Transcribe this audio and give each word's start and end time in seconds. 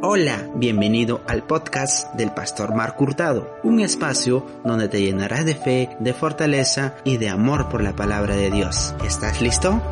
Hola, 0.00 0.48
bienvenido 0.54 1.22
al 1.26 1.42
podcast 1.42 2.14
del 2.14 2.30
Pastor 2.30 2.72
Marco 2.72 3.02
Hurtado, 3.02 3.58
un 3.64 3.80
espacio 3.80 4.46
donde 4.64 4.88
te 4.88 5.02
llenarás 5.02 5.44
de 5.44 5.56
fe, 5.56 5.96
de 5.98 6.14
fortaleza 6.14 6.94
y 7.02 7.16
de 7.16 7.28
amor 7.28 7.68
por 7.68 7.82
la 7.82 7.96
palabra 7.96 8.36
de 8.36 8.48
Dios. 8.48 8.94
¿Estás 9.04 9.42
listo? 9.42 9.82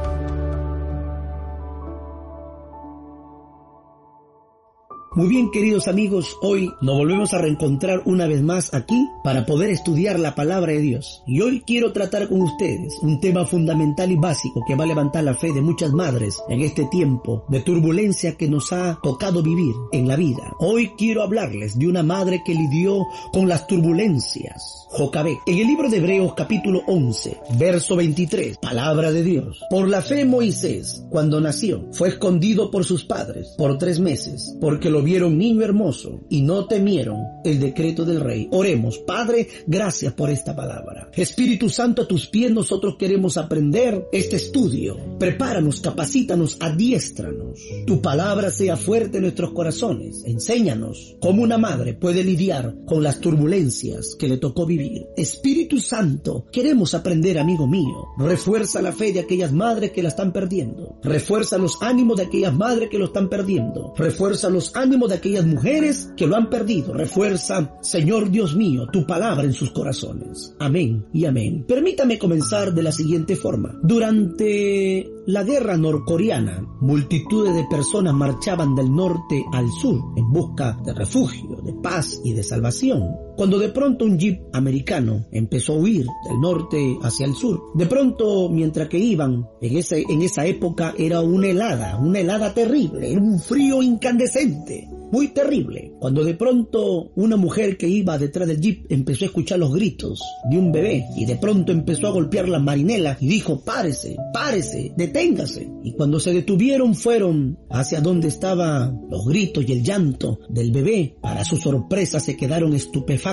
Muy 5.17 5.29
bien, 5.29 5.51
queridos 5.51 5.89
amigos, 5.89 6.37
hoy 6.43 6.71
nos 6.83 6.99
volvemos 6.99 7.33
a 7.33 7.39
reencontrar 7.39 8.03
una 8.05 8.27
vez 8.27 8.43
más 8.43 8.75
aquí 8.75 9.09
para 9.25 9.47
poder 9.47 9.71
estudiar 9.71 10.21
la 10.21 10.35
palabra 10.35 10.73
de 10.73 10.81
Dios. 10.81 11.23
Y 11.27 11.41
hoy 11.41 11.63
quiero 11.67 11.91
tratar 11.95 12.29
con 12.29 12.43
ustedes 12.43 12.99
un 13.01 13.19
tema 13.19 13.47
fundamental 13.47 14.13
y 14.13 14.17
básico 14.17 14.61
que 14.69 14.75
va 14.75 14.85
a 14.85 14.89
levantar 14.89 15.25
la 15.25 15.33
fe 15.33 15.55
de 15.55 15.63
muchas 15.63 15.93
madres 15.93 16.43
en 16.51 16.61
este 16.61 16.85
tiempo 16.91 17.47
de 17.49 17.61
turbulencia 17.61 18.37
que 18.37 18.47
nos 18.47 18.75
ha 18.75 19.01
tocado 19.03 19.43
vivir 19.43 19.75
en 19.93 20.07
la 20.07 20.17
vida. 20.17 20.53
Hoy 20.59 20.93
quiero 20.99 21.23
hablarles 21.23 21.79
de 21.79 21.89
una 21.89 22.03
madre 22.03 22.43
que 22.45 22.55
lidió 22.55 23.07
con 23.33 23.49
las 23.49 23.67
turbulencias. 23.67 24.87
Jocabé. 24.91 25.39
En 25.47 25.59
el 25.59 25.67
libro 25.67 25.89
de 25.89 25.97
Hebreos 25.97 26.35
capítulo 26.35 26.83
11, 26.87 27.39
verso 27.59 27.97
23, 27.97 28.59
palabra 28.59 29.11
de 29.13 29.23
Dios. 29.23 29.63
Por 29.71 29.89
la 29.89 30.03
fe 30.03 30.27
Moisés, 30.27 31.03
cuando 31.09 31.41
nació, 31.41 31.89
fue 31.93 32.09
escondido 32.09 32.71
por 32.71 32.85
sus 32.85 33.05
padres 33.05 33.55
por 33.57 33.79
tres 33.79 33.99
meses, 33.99 34.55
porque 34.61 34.91
lo 34.91 35.06
vieron 35.07 35.39
niño 35.39 35.63
hermoso 35.63 36.23
y 36.29 36.43
no 36.43 36.67
temieron 36.67 37.19
el 37.45 37.61
decreto 37.61 38.05
del 38.05 38.21
rey. 38.21 38.49
Oremos, 38.51 38.99
Padre, 38.99 39.47
gracias 39.65 40.13
por 40.15 40.31
esta 40.31 40.57
palabra. 40.57 41.09
Espíritu 41.15 41.69
Santo, 41.69 42.03
a 42.03 42.09
tus 42.09 42.27
pies 42.27 42.51
nosotros 42.51 42.97
queremos 42.99 43.37
aprender 43.37 44.09
este 44.11 44.35
estudio. 44.35 44.97
Prepáranos, 45.17 45.81
capacítanos, 45.81 46.57
adiéstranos. 46.59 47.61
Tu 47.87 48.03
palabra 48.03 48.51
sea 48.51 48.77
fuerte 48.77 49.19
en 49.19 49.23
nuestros 49.23 49.53
corazones. 49.53 50.25
Enséñanos 50.25 51.17
cómo 51.21 51.43
una 51.43 51.57
madre 51.57 51.95
puede 51.95 52.25
lidiar 52.25 52.75
con 52.85 53.05
las 53.05 53.21
turbulencias 53.21 54.17
que 54.19 54.27
le 54.27 54.39
tocó 54.39 54.67
vivir. 54.67 55.07
Espíritu 55.17 55.79
Santo, 55.79 56.47
queremos 56.51 56.95
aprender, 56.95 57.39
amigo 57.39 57.69
mío. 57.69 58.09
Refuerza 58.19 58.83
la 58.83 58.91
fe 58.91 59.13
de 59.13 59.21
aquellas 59.21 59.53
madres 59.53 59.93
que 59.93 60.03
la 60.03 60.09
están 60.09 60.33
perdiendo. 60.33 60.99
Refuerza 61.05 61.59
los 61.59 61.81
ánimos 61.81 62.17
de 62.17 62.25
aquellas 62.25 62.55
madres 62.55 62.91
que 62.91 62.99
lo 62.99 63.05
están 63.05 63.29
perdiendo. 63.29 63.95
Refuerza 63.97 64.51
los 64.51 64.75
ánimos 64.75 64.96
de 65.07 65.17
aquellas 65.17 65.45
mujeres 65.45 66.11
que 66.17 66.27
lo 66.27 66.37
han 66.37 66.49
perdido. 66.49 66.95
Refuerza, 66.95 67.75
Señor 67.83 68.31
Dios 68.31 68.57
mío, 68.57 68.87
tu 68.91 69.07
palabra 69.07 69.45
en 69.45 69.53
sus 69.53 69.71
corazones. 69.71 70.55
Amén 70.59 71.05
y 71.13 71.27
amén. 71.27 71.65
Permítame 71.69 72.19
comenzar 72.19 72.73
de 72.73 72.83
la 72.83 72.93
siguiente 72.93 73.37
forma. 73.37 73.79
Durante 73.83 75.07
la 75.27 75.43
guerra 75.43 75.77
norcoreana, 75.77 76.67
multitudes 76.81 77.55
de 77.55 77.67
personas 77.69 78.15
marchaban 78.15 78.75
del 78.75 78.95
norte 78.95 79.45
al 79.53 79.71
sur 79.71 80.01
en 80.17 80.33
busca 80.33 80.79
de 80.85 80.95
refugio, 80.95 81.61
de 81.63 81.75
paz 81.75 82.21
y 82.25 82.33
de 82.33 82.43
salvación. 82.43 83.26
Cuando 83.37 83.59
de 83.59 83.69
pronto 83.69 84.07
un 84.07 84.19
jeep 84.19 84.41
americano 84.55 85.27
empezó 85.31 85.75
a 85.75 85.77
huir 85.77 86.07
del 86.29 86.41
norte 86.41 86.97
hacia 87.03 87.27
el 87.27 87.35
sur, 87.35 87.61
de 87.75 87.85
pronto 87.85 88.49
mientras 88.49 88.89
que 88.89 88.99
iban, 88.99 89.47
en, 89.61 89.77
ese, 89.77 90.05
en 90.09 90.23
esa 90.23 90.47
época 90.47 90.95
era 90.97 91.21
una 91.21 91.49
helada, 91.49 91.99
una 91.99 92.21
helada 92.21 92.55
terrible, 92.55 93.17
un 93.17 93.39
frío 93.39 93.83
incandescente 93.83 94.89
muy 95.13 95.29
terrible, 95.29 95.93
cuando 96.01 96.25
de 96.25 96.35
pronto 96.35 97.13
una 97.15 97.37
mujer 97.37 97.77
que 97.77 97.89
iba 97.89 98.19
detrás 98.19 98.49
del 98.49 98.61
jeep 98.61 98.87
empezó 98.91 99.25
a 99.25 99.29
escuchar 99.29 99.59
los 99.59 99.73
gritos 99.73 100.21
de 100.51 100.59
un 100.59 100.73
bebé 100.73 101.07
y 101.17 101.25
de 101.27 101.37
pronto 101.37 101.71
empezó 101.73 102.09
a 102.09 102.13
golpear 102.13 102.49
la 102.49 102.59
marinela 102.59 103.17
y 103.21 103.29
dijo, 103.29 103.63
párese, 103.65 104.17
párese, 104.33 104.93
deténgase. 104.97 105.71
Y 105.85 105.93
cuando 105.93 106.19
se 106.19 106.33
detuvieron 106.33 106.95
fueron 106.95 107.59
hacia 107.71 108.01
donde 108.01 108.29
estaban 108.29 109.07
los 109.09 109.27
gritos 109.27 109.65
y 109.69 109.73
el 109.73 109.85
llanto 109.85 110.41
del 110.49 110.73
bebé. 110.73 111.17
Para 111.21 111.45
su 111.45 111.57
sorpresa 111.57 112.19
se 112.19 112.37
quedaron 112.37 112.75
estupefactos 112.75 113.26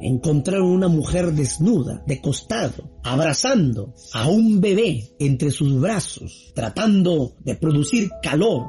encontraron 0.00 0.68
una 0.68 0.88
mujer 0.88 1.32
desnuda, 1.32 2.02
de 2.06 2.20
costado, 2.20 2.90
abrazando 3.02 3.94
a 4.14 4.28
un 4.28 4.60
bebé 4.60 5.14
entre 5.18 5.50
sus 5.50 5.80
brazos, 5.80 6.52
tratando 6.54 7.34
de 7.40 7.54
producir 7.54 8.10
calor 8.22 8.66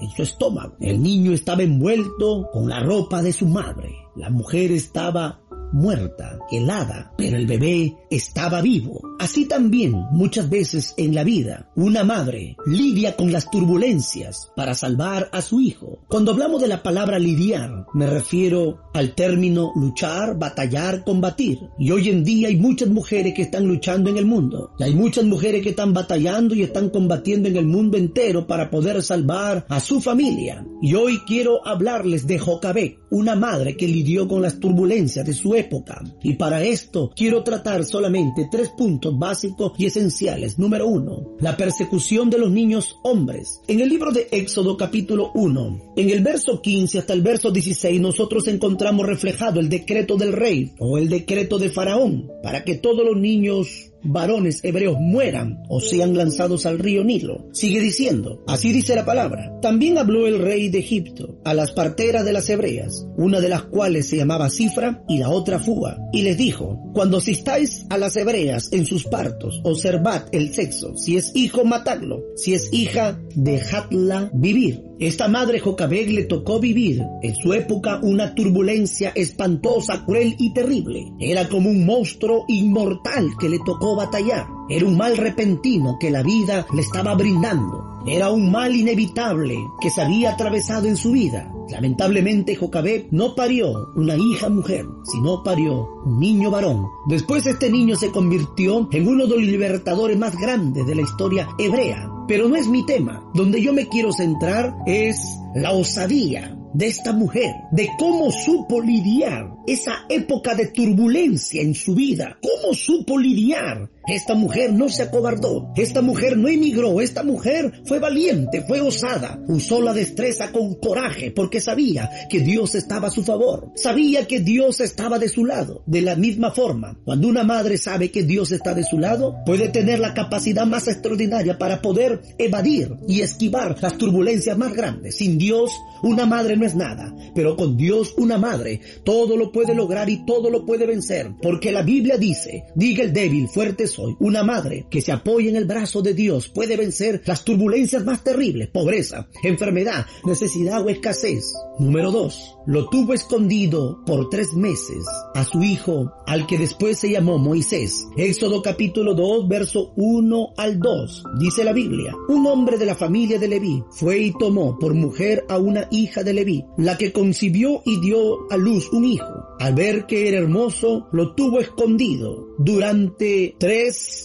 en 0.00 0.10
su 0.10 0.22
estómago. 0.22 0.76
El 0.80 1.02
niño 1.02 1.32
estaba 1.32 1.62
envuelto 1.62 2.48
con 2.52 2.68
la 2.68 2.80
ropa 2.80 3.22
de 3.22 3.32
su 3.32 3.46
madre. 3.46 3.90
La 4.16 4.30
mujer 4.30 4.72
estaba 4.72 5.42
muerta, 5.72 6.38
helada, 6.50 7.12
pero 7.16 7.36
el 7.36 7.46
bebé 7.46 7.94
estaba 8.10 8.60
vivo. 8.60 9.00
Así 9.18 9.46
también 9.46 9.92
muchas 10.12 10.48
veces 10.48 10.94
en 10.96 11.14
la 11.14 11.24
vida, 11.24 11.70
una 11.76 12.04
madre 12.04 12.56
lidia 12.66 13.16
con 13.16 13.32
las 13.32 13.50
turbulencias 13.50 14.50
para 14.56 14.74
salvar 14.74 15.28
a 15.32 15.42
su 15.42 15.60
hijo. 15.60 16.04
Cuando 16.08 16.32
hablamos 16.32 16.60
de 16.60 16.68
la 16.68 16.82
palabra 16.82 17.18
lidiar, 17.18 17.86
me 17.94 18.06
refiero 18.06 18.80
al 18.94 19.14
término 19.14 19.72
luchar, 19.76 20.38
batallar, 20.38 21.04
combatir. 21.04 21.58
Y 21.78 21.90
hoy 21.90 22.08
en 22.08 22.24
día 22.24 22.48
hay 22.48 22.56
muchas 22.56 22.88
mujeres 22.88 23.34
que 23.34 23.42
están 23.42 23.66
luchando 23.66 24.10
en 24.10 24.16
el 24.16 24.26
mundo. 24.26 24.72
Y 24.78 24.84
hay 24.84 24.94
muchas 24.94 25.24
mujeres 25.24 25.62
que 25.62 25.70
están 25.70 25.92
batallando 25.92 26.54
y 26.54 26.62
están 26.62 26.90
combatiendo 26.90 27.48
en 27.48 27.56
el 27.56 27.66
mundo 27.66 27.96
entero 27.96 28.46
para 28.46 28.70
poder 28.70 29.02
salvar 29.02 29.66
a 29.68 29.80
su 29.80 30.00
familia. 30.00 30.64
Y 30.82 30.94
hoy 30.94 31.18
quiero 31.26 31.66
hablarles 31.66 32.26
de 32.26 32.38
Jocabé, 32.38 32.98
una 33.10 33.36
madre 33.36 33.76
que 33.76 33.86
lidió 33.86 34.26
con 34.26 34.42
las 34.42 34.58
turbulencias 34.58 35.26
de 35.26 35.34
su 35.34 35.54
época. 35.60 36.02
Y 36.22 36.34
para 36.34 36.62
esto 36.64 37.12
quiero 37.14 37.42
tratar 37.44 37.84
solamente 37.84 38.48
tres 38.50 38.70
puntos 38.70 39.18
básicos 39.18 39.72
y 39.78 39.86
esenciales. 39.86 40.58
Número 40.58 40.86
uno, 40.86 41.36
la 41.40 41.56
persecución 41.56 42.28
de 42.30 42.38
los 42.38 42.50
niños 42.50 42.98
hombres. 43.02 43.60
En 43.68 43.80
el 43.80 43.88
libro 43.88 44.12
de 44.12 44.28
Éxodo 44.30 44.76
capítulo 44.76 45.30
1, 45.34 45.94
en 45.96 46.10
el 46.10 46.22
verso 46.22 46.60
15 46.60 46.98
hasta 46.98 47.12
el 47.12 47.22
verso 47.22 47.50
16, 47.50 48.00
nosotros 48.00 48.48
encontramos 48.48 49.06
reflejado 49.06 49.60
el 49.60 49.68
decreto 49.68 50.16
del 50.16 50.32
rey 50.32 50.72
o 50.78 50.98
el 50.98 51.08
decreto 51.08 51.58
de 51.58 51.70
Faraón 51.70 52.30
para 52.42 52.64
que 52.64 52.74
todos 52.74 53.04
los 53.04 53.16
niños 53.16 53.89
varones 54.02 54.64
hebreos 54.64 54.96
mueran 54.98 55.62
o 55.68 55.80
sean 55.80 56.16
lanzados 56.16 56.66
al 56.66 56.78
río 56.78 57.04
Nilo. 57.04 57.48
Sigue 57.52 57.80
diciendo, 57.80 58.42
así 58.46 58.72
dice 58.72 58.94
la 58.94 59.04
palabra. 59.04 59.52
También 59.60 59.98
habló 59.98 60.26
el 60.26 60.38
rey 60.38 60.68
de 60.68 60.78
Egipto 60.78 61.38
a 61.44 61.54
las 61.54 61.72
parteras 61.72 62.24
de 62.24 62.32
las 62.32 62.48
hebreas, 62.48 63.06
una 63.16 63.40
de 63.40 63.48
las 63.48 63.62
cuales 63.62 64.08
se 64.08 64.16
llamaba 64.16 64.50
Cifra 64.50 65.02
y 65.08 65.18
la 65.18 65.30
otra 65.30 65.58
Fua, 65.58 65.98
y 66.12 66.22
les 66.22 66.36
dijo, 66.36 66.80
cuando 66.92 67.18
asistáis 67.18 67.86
a 67.90 67.98
las 67.98 68.16
hebreas 68.16 68.72
en 68.72 68.86
sus 68.86 69.04
partos, 69.04 69.60
observad 69.64 70.24
el 70.32 70.54
sexo, 70.54 70.96
si 70.96 71.16
es 71.16 71.32
hijo 71.34 71.64
matadlo, 71.64 72.22
si 72.36 72.54
es 72.54 72.72
hija 72.72 73.20
dejadla 73.34 74.30
vivir. 74.32 74.89
Esta 75.00 75.28
madre 75.28 75.60
Jocabeg 75.60 76.10
le 76.10 76.24
tocó 76.24 76.60
vivir 76.60 77.02
en 77.22 77.34
su 77.34 77.54
época 77.54 78.00
una 78.02 78.34
turbulencia 78.34 79.12
espantosa, 79.14 80.04
cruel 80.04 80.36
y 80.38 80.52
terrible. 80.52 81.10
Era 81.18 81.48
como 81.48 81.70
un 81.70 81.86
monstruo 81.86 82.44
inmortal 82.48 83.30
que 83.40 83.48
le 83.48 83.60
tocó 83.60 83.96
batallar. 83.96 84.46
Era 84.68 84.84
un 84.84 84.98
mal 84.98 85.16
repentino 85.16 85.96
que 85.98 86.10
la 86.10 86.22
vida 86.22 86.66
le 86.74 86.82
estaba 86.82 87.14
brindando. 87.14 88.02
Era 88.06 88.30
un 88.30 88.50
mal 88.50 88.76
inevitable 88.76 89.56
que 89.80 89.88
se 89.88 90.02
había 90.02 90.32
atravesado 90.32 90.86
en 90.86 90.98
su 90.98 91.12
vida. 91.12 91.50
Lamentablemente 91.70 92.54
Jocabeb 92.56 93.06
no 93.10 93.34
parió 93.34 93.92
una 93.96 94.16
hija 94.16 94.50
mujer, 94.50 94.84
sino 95.04 95.42
parió 95.42 95.88
un 96.04 96.20
niño 96.20 96.50
varón. 96.50 96.86
Después 97.06 97.46
este 97.46 97.70
niño 97.70 97.96
se 97.96 98.10
convirtió 98.10 98.86
en 98.92 99.08
uno 99.08 99.26
de 99.26 99.36
los 99.36 99.44
libertadores 99.44 100.18
más 100.18 100.36
grandes 100.36 100.86
de 100.86 100.94
la 100.94 101.02
historia 101.02 101.48
hebrea. 101.58 102.19
Pero 102.30 102.48
no 102.48 102.54
es 102.54 102.68
mi 102.68 102.86
tema. 102.86 103.28
Donde 103.34 103.60
yo 103.60 103.72
me 103.72 103.88
quiero 103.88 104.12
centrar 104.12 104.72
es 104.86 105.16
la 105.52 105.72
osadía 105.72 106.56
de 106.72 106.86
esta 106.86 107.12
mujer, 107.12 107.52
de 107.72 107.90
cómo 107.98 108.30
supo 108.30 108.80
lidiar 108.80 109.52
esa 109.66 110.04
época 110.08 110.54
de 110.54 110.68
turbulencia 110.68 111.60
en 111.60 111.74
su 111.74 111.92
vida, 111.92 112.38
cómo 112.40 112.72
supo 112.72 113.18
lidiar 113.18 113.90
esta 114.06 114.34
mujer 114.34 114.72
no 114.72 114.88
se 114.88 115.02
acobardó, 115.02 115.72
esta 115.76 116.02
mujer 116.02 116.36
no 116.36 116.48
emigró, 116.48 117.00
esta 117.00 117.22
mujer 117.22 117.82
fue 117.84 117.98
valiente, 117.98 118.62
fue 118.62 118.80
osada, 118.80 119.40
usó 119.46 119.80
la 119.80 119.92
destreza 119.92 120.50
con 120.52 120.74
coraje 120.74 121.30
porque 121.30 121.60
sabía 121.60 122.10
que 122.28 122.40
Dios 122.40 122.74
estaba 122.74 123.08
a 123.08 123.10
su 123.10 123.22
favor, 123.22 123.72
sabía 123.76 124.26
que 124.26 124.40
Dios 124.40 124.80
estaba 124.80 125.18
de 125.18 125.28
su 125.28 125.44
lado. 125.44 125.82
De 125.86 126.00
la 126.00 126.16
misma 126.16 126.50
forma, 126.50 126.98
cuando 127.04 127.28
una 127.28 127.44
madre 127.44 127.78
sabe 127.78 128.10
que 128.10 128.22
Dios 128.22 128.52
está 128.52 128.74
de 128.74 128.84
su 128.84 128.98
lado, 128.98 129.36
puede 129.44 129.68
tener 129.68 129.98
la 129.98 130.14
capacidad 130.14 130.66
más 130.66 130.88
extraordinaria 130.88 131.58
para 131.58 131.82
poder 131.82 132.22
evadir 132.38 132.96
y 133.06 133.20
esquivar 133.20 133.76
las 133.80 133.98
turbulencias 133.98 134.56
más 134.56 134.72
grandes. 134.72 135.16
Sin 135.16 135.38
Dios, 135.38 135.72
una 136.02 136.26
madre 136.26 136.56
no 136.56 136.66
es 136.66 136.74
nada, 136.74 137.14
pero 137.34 137.56
con 137.56 137.76
Dios, 137.76 138.14
una 138.16 138.38
madre, 138.38 138.80
todo 139.04 139.36
lo 139.36 139.52
puede 139.52 139.74
lograr 139.74 140.08
y 140.08 140.24
todo 140.24 140.50
lo 140.50 140.64
puede 140.64 140.86
vencer, 140.86 141.32
porque 141.42 141.72
la 141.72 141.82
Biblia 141.82 142.16
dice, 142.16 142.64
diga 142.74 143.04
el 143.04 143.12
débil, 143.12 143.48
fuerte 143.48 143.86
Una 144.18 144.42
madre 144.42 144.86
que 144.90 145.00
se 145.00 145.12
apoya 145.12 145.50
en 145.50 145.56
el 145.56 145.64
brazo 145.64 146.02
de 146.02 146.14
Dios 146.14 146.48
puede 146.48 146.76
vencer 146.76 147.22
las 147.26 147.44
turbulencias 147.44 148.04
más 148.04 148.24
terribles, 148.24 148.68
pobreza, 148.68 149.28
enfermedad, 149.42 150.06
necesidad 150.24 150.84
o 150.84 150.88
escasez. 150.88 151.52
Número 151.78 152.10
dos, 152.10 152.56
lo 152.66 152.88
tuvo 152.88 153.14
escondido 153.14 154.02
por 154.04 154.28
tres 154.28 154.52
meses 154.54 155.04
a 155.34 155.44
su 155.44 155.62
hijo, 155.62 156.12
al 156.26 156.46
que 156.46 156.58
después 156.58 156.98
se 156.98 157.10
llamó 157.10 157.38
Moisés. 157.38 158.06
Éxodo 158.16 158.62
capítulo 158.62 159.14
2, 159.14 159.48
verso 159.48 159.92
1 159.96 160.54
al 160.56 160.78
2. 160.78 161.24
Dice 161.38 161.64
la 161.64 161.72
Biblia, 161.72 162.14
un 162.28 162.46
hombre 162.46 162.78
de 162.78 162.86
la 162.86 162.94
familia 162.94 163.38
de 163.38 163.48
Leví 163.48 163.82
fue 163.90 164.18
y 164.18 164.32
tomó 164.32 164.78
por 164.78 164.94
mujer 164.94 165.44
a 165.48 165.58
una 165.58 165.88
hija 165.90 166.22
de 166.22 166.34
Leví, 166.34 166.64
la 166.76 166.98
que 166.98 167.12
concibió 167.12 167.82
y 167.84 168.00
dio 168.00 168.50
a 168.50 168.56
luz 168.56 168.88
un 168.92 169.04
hijo. 169.04 169.46
Al 169.58 169.74
ver 169.74 170.06
que 170.06 170.28
era 170.28 170.38
hermoso, 170.38 171.08
lo 171.12 171.34
tuvo 171.34 171.60
escondido 171.60 172.48
durante 172.58 173.56
tres 173.58 173.79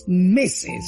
meses. 0.07 0.86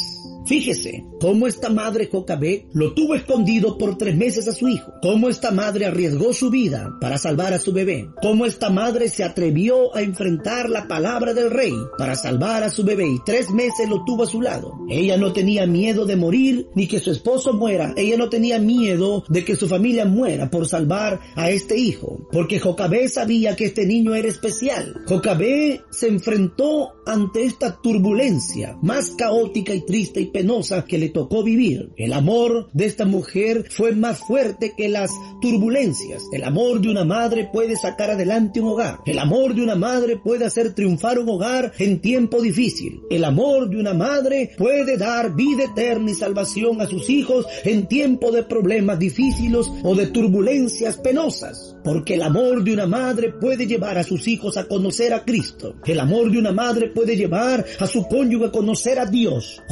Fíjese 0.47 1.03
cómo 1.19 1.45
esta 1.45 1.69
madre 1.69 2.07
Jocabé 2.09 2.67
lo 2.71 2.93
tuvo 2.93 3.15
escondido 3.15 3.77
por 3.77 3.97
tres 3.97 4.15
meses 4.15 4.47
a 4.47 4.53
su 4.53 4.69
hijo, 4.69 4.93
cómo 5.01 5.27
esta 5.27 5.51
madre 5.51 5.85
arriesgó 5.85 6.31
su 6.31 6.49
vida 6.49 6.95
para 7.01 7.17
salvar 7.17 7.53
a 7.53 7.59
su 7.59 7.73
bebé, 7.73 8.07
cómo 8.21 8.45
esta 8.45 8.69
madre 8.69 9.09
se 9.09 9.25
atrevió 9.25 9.93
a 9.93 10.01
enfrentar 10.01 10.69
la 10.69 10.87
palabra 10.87 11.33
del 11.33 11.51
rey 11.51 11.73
para 11.97 12.15
salvar 12.15 12.63
a 12.63 12.69
su 12.69 12.85
bebé. 12.85 13.09
Y 13.09 13.19
tres 13.25 13.49
meses 13.49 13.89
lo 13.89 14.05
tuvo 14.05 14.23
a 14.23 14.27
su 14.27 14.41
lado. 14.41 14.71
Ella 14.89 15.17
no 15.17 15.33
tenía 15.33 15.67
miedo 15.67 16.05
de 16.05 16.15
morir 16.15 16.69
ni 16.75 16.87
que 16.87 17.01
su 17.01 17.11
esposo 17.11 17.51
muera, 17.51 17.93
ella 17.97 18.15
no 18.15 18.29
tenía 18.29 18.57
miedo 18.57 19.25
de 19.27 19.43
que 19.43 19.57
su 19.57 19.67
familia 19.67 20.05
muera 20.05 20.49
por 20.49 20.65
salvar 20.65 21.19
a 21.35 21.49
este 21.49 21.77
hijo, 21.77 22.25
porque 22.31 22.59
Jocabé 22.59 23.09
sabía 23.09 23.57
que 23.57 23.65
este 23.65 23.85
niño 23.85 24.15
era 24.15 24.29
especial. 24.29 25.01
Jocabé 25.07 25.81
se 25.91 26.07
enfrentó 26.07 26.93
ante 27.05 27.43
esta 27.43 27.81
turbulencia 27.81 28.77
más 28.81 29.09
caótica 29.11 29.73
y 29.73 29.85
triste 29.85 30.21
y 30.21 30.36
penosa 30.37 30.85
que 30.85 30.99
le 30.99 31.09
tocó 31.09 31.41
vivir. 31.41 31.89
El 31.97 32.13
amor 32.13 32.69
de 32.71 32.85
esta 32.85 33.05
mujer 33.05 33.65
fue 33.71 33.93
más 33.93 34.19
fuerte 34.19 34.73
que 34.77 34.87
las 34.87 35.09
turbulencias. 35.41 36.21
El 36.31 36.43
amor 36.43 36.79
de 36.79 36.89
una 36.89 37.03
madre 37.03 37.49
puede 37.51 37.75
sacar 37.75 38.11
adelante 38.11 38.61
un 38.61 38.67
hogar. 38.67 38.99
El 39.07 39.17
amor 39.17 39.55
de 39.55 39.63
una 39.63 39.73
madre 39.73 40.15
puede 40.23 40.45
hacer 40.45 40.75
triunfar 40.75 41.17
un 41.17 41.27
hogar 41.27 41.71
en 41.79 42.01
tiempo 42.01 42.39
difícil. 42.39 43.01
El 43.09 43.23
amor 43.23 43.67
de 43.67 43.77
una 43.77 43.95
madre 43.95 44.51
puede 44.59 44.95
dar 44.97 45.35
vida 45.35 45.63
eterna 45.63 46.11
y 46.11 46.13
salvación 46.13 46.81
a 46.81 46.87
sus 46.87 47.09
hijos 47.09 47.47
en 47.63 47.87
tiempo 47.87 48.31
de 48.31 48.43
problemas 48.43 48.99
difíciles 48.99 49.65
o 49.81 49.95
de 49.95 50.05
turbulencias 50.05 50.97
penosas. 50.97 51.75
Porque 51.83 52.13
el 52.13 52.21
amor 52.21 52.63
de 52.63 52.73
una 52.73 52.85
madre 52.85 53.33
puede 53.33 53.65
llevar 53.65 53.97
a 53.97 54.03
sus 54.03 54.27
hijos 54.27 54.55
a 54.57 54.67
conocer 54.67 55.13
a 55.13 55.25
Cristo. 55.25 55.73
El 55.85 55.99
amor 55.99 56.29
de 56.29 56.37
una 56.37 56.51
madre 56.51 56.89
puede 56.89 57.15
llevar 57.15 57.65
a 57.79 57.87
su 57.87 58.07
cónyuge 58.07 58.45
a 58.45 58.51
conocer 58.51 58.99
a 58.99 59.05
Dios. 59.07 59.63